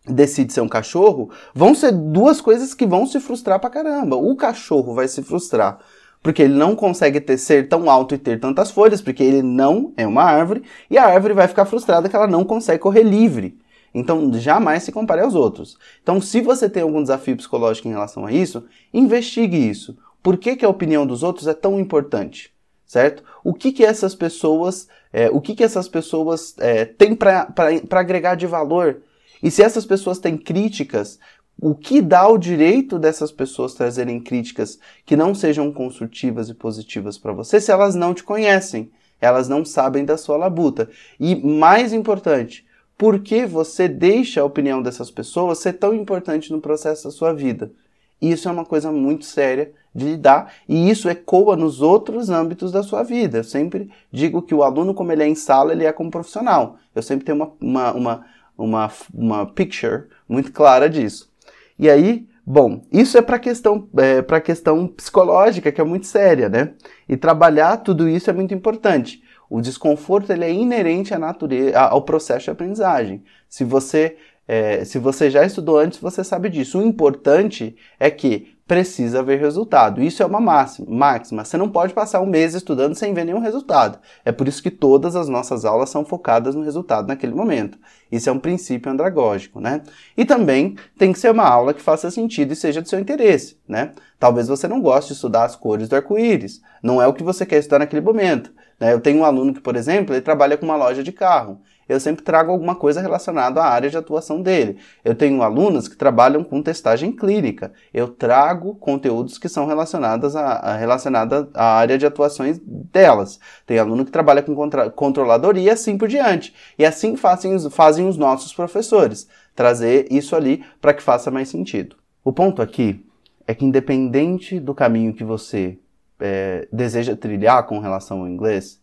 decide 0.06 0.52
ser 0.52 0.62
um 0.62 0.68
cachorro, 0.68 1.30
vão 1.54 1.74
ser 1.74 1.92
duas 1.92 2.42
coisas 2.42 2.74
que 2.74 2.86
vão 2.86 3.06
se 3.06 3.20
frustrar 3.20 3.60
pra 3.60 3.70
caramba. 3.70 4.16
O 4.16 4.36
cachorro 4.36 4.94
vai 4.94 5.08
se 5.08 5.22
frustrar 5.24 5.80
porque 6.22 6.42
ele 6.42 6.56
não 6.56 6.76
consegue 6.76 7.22
ter, 7.22 7.38
ser 7.38 7.70
tão 7.70 7.90
alto 7.90 8.14
e 8.16 8.18
ter 8.18 8.40
tantas 8.40 8.72
folhas, 8.72 9.02
porque 9.02 9.24
ele 9.24 9.42
não 9.42 9.94
é 9.96 10.06
uma 10.06 10.24
árvore, 10.24 10.64
e 10.90 10.98
a 10.98 11.06
árvore 11.06 11.34
vai 11.34 11.48
ficar 11.48 11.66
frustrada 11.66 12.10
que 12.10 12.16
ela 12.16 12.28
não 12.28 12.44
consegue 12.44 12.80
correr 12.80 13.04
livre. 13.04 13.58
Então, 14.00 14.32
jamais 14.34 14.84
se 14.84 14.92
compare 14.92 15.22
aos 15.22 15.34
outros. 15.34 15.78
Então, 16.04 16.22
se 16.22 16.40
você 16.40 16.70
tem 16.70 16.84
algum 16.84 17.02
desafio 17.02 17.36
psicológico 17.36 17.88
em 17.88 17.92
relação 17.92 18.26
a 18.26 18.32
isso, 18.32 18.64
investigue 18.94 19.58
isso. 19.58 19.98
Por 20.22 20.38
que, 20.38 20.56
que 20.56 20.64
a 20.64 20.70
opinião 20.70 21.06
dos 21.06 21.24
outros 21.24 21.48
é 21.48 21.54
tão 21.54 21.80
importante? 21.80 22.54
Certo? 22.86 23.24
O 23.44 23.54
que, 23.54 23.72
que 23.72 23.84
essas 23.84 24.14
pessoas, 24.14 24.88
é, 25.12 25.30
o 25.30 25.42
que, 25.42 25.56
que 25.56 25.64
essas 25.64 25.90
pessoas 25.90 26.56
é, 26.60 26.86
têm 26.86 27.16
para 27.16 27.52
agregar 27.92 28.36
de 28.36 28.46
valor? 28.46 29.02
E 29.42 29.50
se 29.50 29.64
essas 29.64 29.86
pessoas 29.86 30.20
têm 30.20 30.38
críticas, 30.38 31.20
o 31.60 31.74
que 31.74 32.00
dá 32.02 32.28
o 32.28 32.38
direito 32.38 33.00
dessas 33.00 33.32
pessoas 33.32 33.74
trazerem 33.74 34.20
críticas 34.20 34.78
que 35.06 35.18
não 35.18 35.34
sejam 35.34 35.72
construtivas 35.74 36.50
e 36.50 36.54
positivas 36.54 37.18
para 37.18 37.34
você 37.34 37.60
se 37.60 37.72
elas 37.72 37.96
não 37.96 38.14
te 38.14 38.24
conhecem? 38.24 38.92
Elas 39.20 39.50
não 39.50 39.66
sabem 39.66 40.06
da 40.06 40.18
sua 40.18 40.38
labuta. 40.38 40.88
E 41.20 41.36
mais 41.36 41.94
importante, 41.94 42.67
por 42.98 43.20
que 43.20 43.46
você 43.46 43.88
deixa 43.88 44.42
a 44.42 44.46
opinião 44.46 44.82
dessas 44.82 45.12
pessoas 45.12 45.60
ser 45.60 45.74
tão 45.74 45.94
importante 45.94 46.52
no 46.52 46.60
processo 46.60 47.04
da 47.04 47.12
sua 47.12 47.32
vida. 47.32 47.72
Isso 48.20 48.50
é 48.50 48.52
uma 48.52 48.66
coisa 48.66 48.92
muito 48.92 49.26
séria 49.26 49.72
de 49.94 50.06
lidar 50.06 50.54
e 50.68 50.90
isso 50.90 51.08
ecoa 51.08 51.56
nos 51.56 51.82
outros 51.82 52.30
âmbitos 52.30 52.72
da 52.72 52.82
sua 52.82 53.04
vida. 53.04 53.40
Eu 53.40 53.44
sempre 53.44 53.92
digo 54.12 54.42
que 54.42 54.56
o 54.56 54.64
aluno, 54.64 54.94
como 54.94 55.12
ele 55.12 55.24
é 55.24 55.28
em 55.28 55.36
sala, 55.36 55.72
ele 55.72 55.86
é 55.86 55.92
como 55.92 56.10
profissional. 56.10 56.78
Eu 56.96 57.04
sempre 57.04 57.26
tenho 57.26 57.38
uma, 57.38 57.52
uma, 57.62 57.92
uma, 57.94 58.26
uma, 58.58 58.92
uma 59.14 59.46
picture 59.46 60.06
muito 60.28 60.52
clara 60.52 60.90
disso. 60.90 61.32
E 61.78 61.88
aí, 61.88 62.28
bom, 62.44 62.82
isso 62.92 63.16
é 63.20 63.22
para 63.22 63.38
questão 63.38 63.88
é, 63.98 64.40
questão 64.40 64.88
psicológica 64.88 65.72
que 65.72 65.80
é 65.80 65.84
muito 65.84 66.08
séria, 66.08 66.50
né? 66.50 66.74
E 67.08 67.16
trabalhar 67.16 67.78
tudo 67.78 68.10
isso 68.10 68.32
é 68.32 68.34
muito 68.34 68.56
importante. 68.56 69.22
O 69.50 69.62
desconforto 69.62 70.32
ele 70.32 70.46
é 70.46 70.52
inerente 70.52 71.14
à 71.14 71.20
natureza, 71.20 71.80
ao 71.80 72.02
processo 72.02 72.46
de 72.46 72.52
aprendizagem. 72.52 73.24
Se 73.50 73.64
você, 73.64 74.18
é, 74.48 74.84
se 74.84 75.00
você 75.00 75.30
já 75.30 75.46
estudou 75.46 75.78
antes, 75.78 76.00
você 76.00 76.24
sabe 76.24 76.50
disso. 76.50 76.80
O 76.80 76.86
importante 76.86 77.76
é 78.00 78.10
que 78.10 78.58
precisa 78.68 79.20
haver 79.20 79.40
resultado. 79.40 80.04
Isso 80.04 80.22
é 80.22 80.26
uma 80.26 80.42
máxima, 80.42 80.88
máxima. 80.90 81.46
Você 81.46 81.56
não 81.56 81.70
pode 81.70 81.94
passar 81.94 82.20
um 82.20 82.26
mês 82.26 82.54
estudando 82.54 82.96
sem 82.96 83.14
ver 83.14 83.24
nenhum 83.24 83.40
resultado. 83.40 83.98
É 84.26 84.32
por 84.32 84.48
isso 84.48 84.62
que 84.62 84.70
todas 84.70 85.16
as 85.16 85.30
nossas 85.30 85.64
aulas 85.64 85.90
são 85.90 86.04
focadas 86.04 86.54
no 86.54 86.64
resultado 86.64 87.08
naquele 87.08 87.34
momento. 87.34 87.80
Isso 88.12 88.30
é 88.30 88.34
um 88.34 88.40
princípio 88.40 88.92
andragógico, 88.92 89.62
né? 89.62 89.82
E 90.18 90.26
também 90.26 90.76
tem 90.98 91.14
que 91.14 91.20
ser 91.20 91.32
uma 91.32 91.48
aula 91.48 91.74
que 91.74 91.82
faça 91.82 92.12
sentido 92.12 92.52
e 92.52 92.56
seja 92.56 92.82
de 92.82 92.90
seu 92.90 93.00
interesse, 93.00 93.58
né? 93.66 93.94
Talvez 94.20 94.50
você 94.50 94.68
não 94.68 94.82
goste 94.82 95.10
de 95.10 95.16
estudar 95.16 95.46
as 95.46 95.56
cores 95.56 95.88
do 95.88 95.96
arco-íris. 95.96 96.62
Não 96.84 97.02
é 97.02 97.08
o 97.08 97.14
que 97.14 97.24
você 97.24 97.46
quer 97.46 97.60
estudar 97.60 97.80
naquele 97.80 98.02
momento. 98.02 98.52
Né? 98.80 98.94
Eu 98.94 99.00
tenho 99.00 99.20
um 99.20 99.26
aluno 99.26 99.54
que, 99.54 99.62
por 99.62 99.76
exemplo, 99.76 100.14
ele 100.14 100.22
trabalha 100.22 100.58
com 100.58 100.66
uma 100.66 100.76
loja 100.76 101.04
de 101.04 101.12
carro. 101.12 101.60
Eu 101.88 102.00
sempre 102.02 102.22
trago 102.22 102.52
alguma 102.52 102.76
coisa 102.76 103.00
relacionada 103.00 103.62
à 103.62 103.70
área 103.70 103.90
de 103.90 103.98
atuação 103.98 104.42
dele. 104.42 104.78
Eu 105.06 105.16
tenho 105.16 105.42
alunos 105.42 105.88
que 105.88 105.96
trabalham 105.96 106.44
com 106.44 106.62
testagem 106.62 107.14
clínica. 107.14 107.72
Eu 107.94 108.10
trago 108.10 108.76
conteúdos 108.76 109.38
que 109.38 109.48
são 109.48 109.66
relacionados 109.66 110.36
à, 110.36 110.76
relacionada 110.76 111.50
à 111.54 111.78
área 111.78 111.98
de 111.98 112.06
atuações 112.06 112.60
delas. 112.92 113.40
Tem 113.66 113.80
aluno 113.80 114.04
que 114.04 114.12
trabalha 114.12 114.44
com 114.44 114.54
contra, 114.54 114.90
controladoria 114.90 115.64
e 115.64 115.70
assim 115.70 115.98
por 115.98 116.10
diante. 116.10 116.54
E 116.78 116.86
assim 116.86 117.16
fazem, 117.16 117.58
fazem 117.70 118.08
os 118.08 118.18
nossos 118.18 118.54
professores. 118.54 119.28
Trazer 119.56 120.08
isso 120.12 120.36
ali 120.36 120.66
para 120.82 120.94
que 120.94 121.02
faça 121.02 121.32
mais 121.32 121.48
sentido. 121.48 121.96
O 122.22 122.34
ponto 122.34 122.62
aqui 122.62 123.06
é 123.48 123.56
que 123.56 123.64
independente 123.64 124.60
do 124.60 124.76
caminho 124.76 125.14
que 125.14 125.24
você 125.24 125.80
é, 126.20 126.68
deseja 126.72 127.16
trilhar 127.16 127.66
com 127.66 127.80
relação 127.80 128.22
ao 128.22 128.28
inglês, 128.28 128.82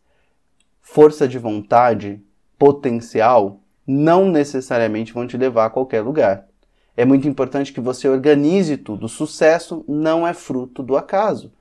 força 0.81 1.27
de 1.27 1.38
vontade, 1.38 2.23
potencial, 2.59 3.61
não 3.87 4.31
necessariamente 4.31 5.12
vão 5.12 5.27
te 5.27 5.37
levar 5.37 5.66
a 5.66 5.70
qualquer 5.70 6.01
lugar. 6.01 6.47
É 6.97 7.05
muito 7.05 7.27
importante 7.27 7.73
que 7.73 7.81
você 7.81 8.09
organize 8.09 8.77
tudo. 8.77 9.07
O 9.07 9.09
sucesso 9.09 9.85
não 9.88 10.27
é 10.27 10.33
fruto 10.33 10.83
do 10.83 10.97
acaso. 10.97 11.53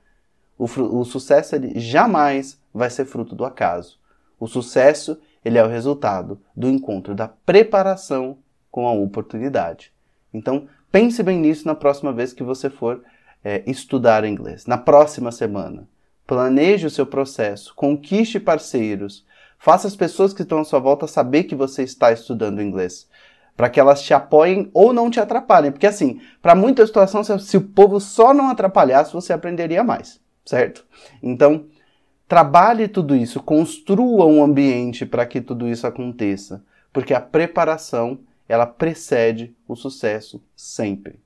O, 0.56 0.64
o 0.64 1.04
sucesso 1.04 1.56
ele 1.56 1.78
jamais 1.78 2.60
vai 2.72 2.88
ser 2.88 3.04
fruto 3.04 3.34
do 3.34 3.44
acaso. 3.44 3.98
O 4.38 4.46
sucesso 4.46 5.18
ele 5.44 5.58
é 5.58 5.64
o 5.64 5.68
resultado 5.68 6.40
do 6.56 6.68
encontro 6.68 7.14
da 7.14 7.28
preparação 7.28 8.38
com 8.70 8.86
a 8.88 8.92
oportunidade. 8.92 9.92
Então, 10.32 10.66
pense 10.90 11.22
bem 11.22 11.38
nisso 11.38 11.66
na 11.66 11.74
próxima 11.74 12.12
vez 12.12 12.32
que 12.32 12.42
você 12.42 12.70
for 12.70 13.02
é, 13.44 13.62
estudar 13.66 14.24
inglês. 14.24 14.64
Na 14.66 14.78
próxima 14.78 15.30
semana, 15.30 15.86
planeje 16.26 16.86
o 16.86 16.90
seu 16.90 17.04
processo, 17.04 17.74
conquiste 17.74 18.40
parceiros, 18.40 19.24
faça 19.58 19.86
as 19.86 19.94
pessoas 19.94 20.32
que 20.32 20.42
estão 20.42 20.60
à 20.60 20.64
sua 20.64 20.80
volta 20.80 21.06
saber 21.06 21.44
que 21.44 21.54
você 21.54 21.82
está 21.82 22.10
estudando 22.10 22.62
inglês, 22.62 23.08
para 23.56 23.68
que 23.68 23.78
elas 23.78 24.02
te 24.02 24.14
apoiem 24.14 24.70
ou 24.72 24.92
não 24.92 25.10
te 25.10 25.20
atrapalhem. 25.20 25.70
Porque 25.70 25.86
assim, 25.86 26.20
para 26.40 26.54
muitas 26.54 26.88
situações, 26.88 27.28
se 27.44 27.56
o 27.56 27.60
povo 27.60 28.00
só 28.00 28.32
não 28.32 28.48
atrapalhasse, 28.48 29.12
você 29.12 29.32
aprenderia 29.32 29.84
mais, 29.84 30.20
certo? 30.44 30.84
Então, 31.22 31.66
trabalhe 32.26 32.88
tudo 32.88 33.14
isso, 33.14 33.42
construa 33.42 34.24
um 34.26 34.42
ambiente 34.42 35.04
para 35.04 35.26
que 35.26 35.40
tudo 35.40 35.68
isso 35.68 35.86
aconteça, 35.86 36.64
porque 36.92 37.12
a 37.12 37.20
preparação 37.20 38.18
ela 38.48 38.66
precede 38.66 39.54
o 39.66 39.74
sucesso 39.74 40.42
sempre. 40.54 41.23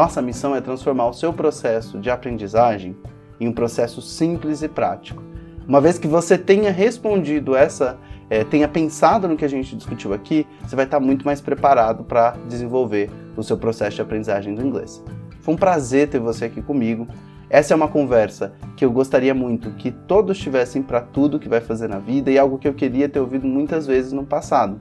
Nossa 0.00 0.22
missão 0.22 0.56
é 0.56 0.62
transformar 0.62 1.08
o 1.08 1.12
seu 1.12 1.30
processo 1.30 1.98
de 1.98 2.08
aprendizagem 2.08 2.96
em 3.38 3.46
um 3.46 3.52
processo 3.52 4.00
simples 4.00 4.62
e 4.62 4.68
prático. 4.68 5.22
Uma 5.68 5.78
vez 5.78 5.98
que 5.98 6.08
você 6.08 6.38
tenha 6.38 6.72
respondido 6.72 7.54
essa, 7.54 7.98
é, 8.30 8.42
tenha 8.42 8.66
pensado 8.66 9.28
no 9.28 9.36
que 9.36 9.44
a 9.44 9.48
gente 9.48 9.76
discutiu 9.76 10.14
aqui, 10.14 10.46
você 10.62 10.74
vai 10.74 10.86
estar 10.86 11.00
muito 11.00 11.26
mais 11.26 11.42
preparado 11.42 12.02
para 12.02 12.30
desenvolver 12.48 13.10
o 13.36 13.42
seu 13.42 13.58
processo 13.58 13.96
de 13.96 14.00
aprendizagem 14.00 14.54
do 14.54 14.62
inglês. 14.62 15.04
Foi 15.42 15.52
um 15.52 15.58
prazer 15.58 16.08
ter 16.08 16.18
você 16.18 16.46
aqui 16.46 16.62
comigo. 16.62 17.06
Essa 17.50 17.74
é 17.74 17.76
uma 17.76 17.88
conversa 17.88 18.54
que 18.78 18.86
eu 18.86 18.90
gostaria 18.90 19.34
muito 19.34 19.72
que 19.72 19.90
todos 19.90 20.38
tivessem 20.38 20.82
para 20.82 21.02
tudo 21.02 21.38
que 21.38 21.46
vai 21.46 21.60
fazer 21.60 21.88
na 21.88 21.98
vida 21.98 22.30
e 22.30 22.38
algo 22.38 22.56
que 22.56 22.66
eu 22.66 22.72
queria 22.72 23.06
ter 23.06 23.20
ouvido 23.20 23.46
muitas 23.46 23.86
vezes 23.86 24.12
no 24.12 24.24
passado 24.24 24.80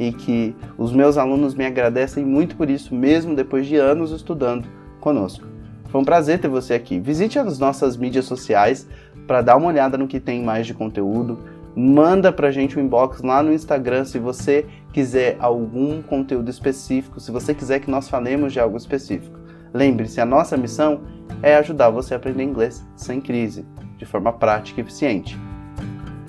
e 0.00 0.12
que 0.12 0.56
os 0.78 0.94
meus 0.94 1.18
alunos 1.18 1.54
me 1.54 1.66
agradecem 1.66 2.24
muito 2.24 2.56
por 2.56 2.70
isso, 2.70 2.94
mesmo 2.94 3.36
depois 3.36 3.66
de 3.66 3.76
anos 3.76 4.12
estudando 4.12 4.66
conosco. 4.98 5.46
Foi 5.90 6.00
um 6.00 6.04
prazer 6.06 6.38
ter 6.38 6.48
você 6.48 6.72
aqui. 6.72 6.98
Visite 6.98 7.38
as 7.38 7.58
nossas 7.58 7.98
mídias 7.98 8.24
sociais 8.24 8.88
para 9.26 9.42
dar 9.42 9.56
uma 9.56 9.66
olhada 9.66 9.98
no 9.98 10.08
que 10.08 10.18
tem 10.18 10.42
mais 10.42 10.66
de 10.66 10.72
conteúdo. 10.72 11.38
Manda 11.76 12.32
pra 12.32 12.50
gente 12.50 12.78
um 12.78 12.82
inbox 12.82 13.20
lá 13.20 13.42
no 13.42 13.52
Instagram 13.52 14.06
se 14.06 14.18
você 14.18 14.64
quiser 14.90 15.36
algum 15.38 16.00
conteúdo 16.00 16.48
específico, 16.48 17.20
se 17.20 17.30
você 17.30 17.52
quiser 17.52 17.80
que 17.80 17.90
nós 17.90 18.08
falemos 18.08 18.54
de 18.54 18.58
algo 18.58 18.78
específico. 18.78 19.38
Lembre-se, 19.74 20.18
a 20.18 20.24
nossa 20.24 20.56
missão 20.56 21.02
é 21.42 21.56
ajudar 21.56 21.90
você 21.90 22.14
a 22.14 22.16
aprender 22.16 22.42
inglês 22.42 22.82
sem 22.96 23.20
crise, 23.20 23.66
de 23.98 24.06
forma 24.06 24.32
prática 24.32 24.80
e 24.80 24.82
eficiente. 24.82 25.38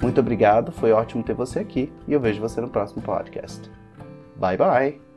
Muito 0.02 0.20
obrigado, 0.20 0.72
foi 0.72 0.92
ótimo 0.92 1.24
ter 1.24 1.34
você 1.34 1.60
aqui 1.60 1.92
e 2.08 2.14
eu 2.14 2.20
vejo 2.20 2.42
você 2.42 2.60
no 2.60 2.70
próximo 2.70 3.02
podcast. 3.02 3.70
Bye 4.36 4.58
bye! 4.58 5.11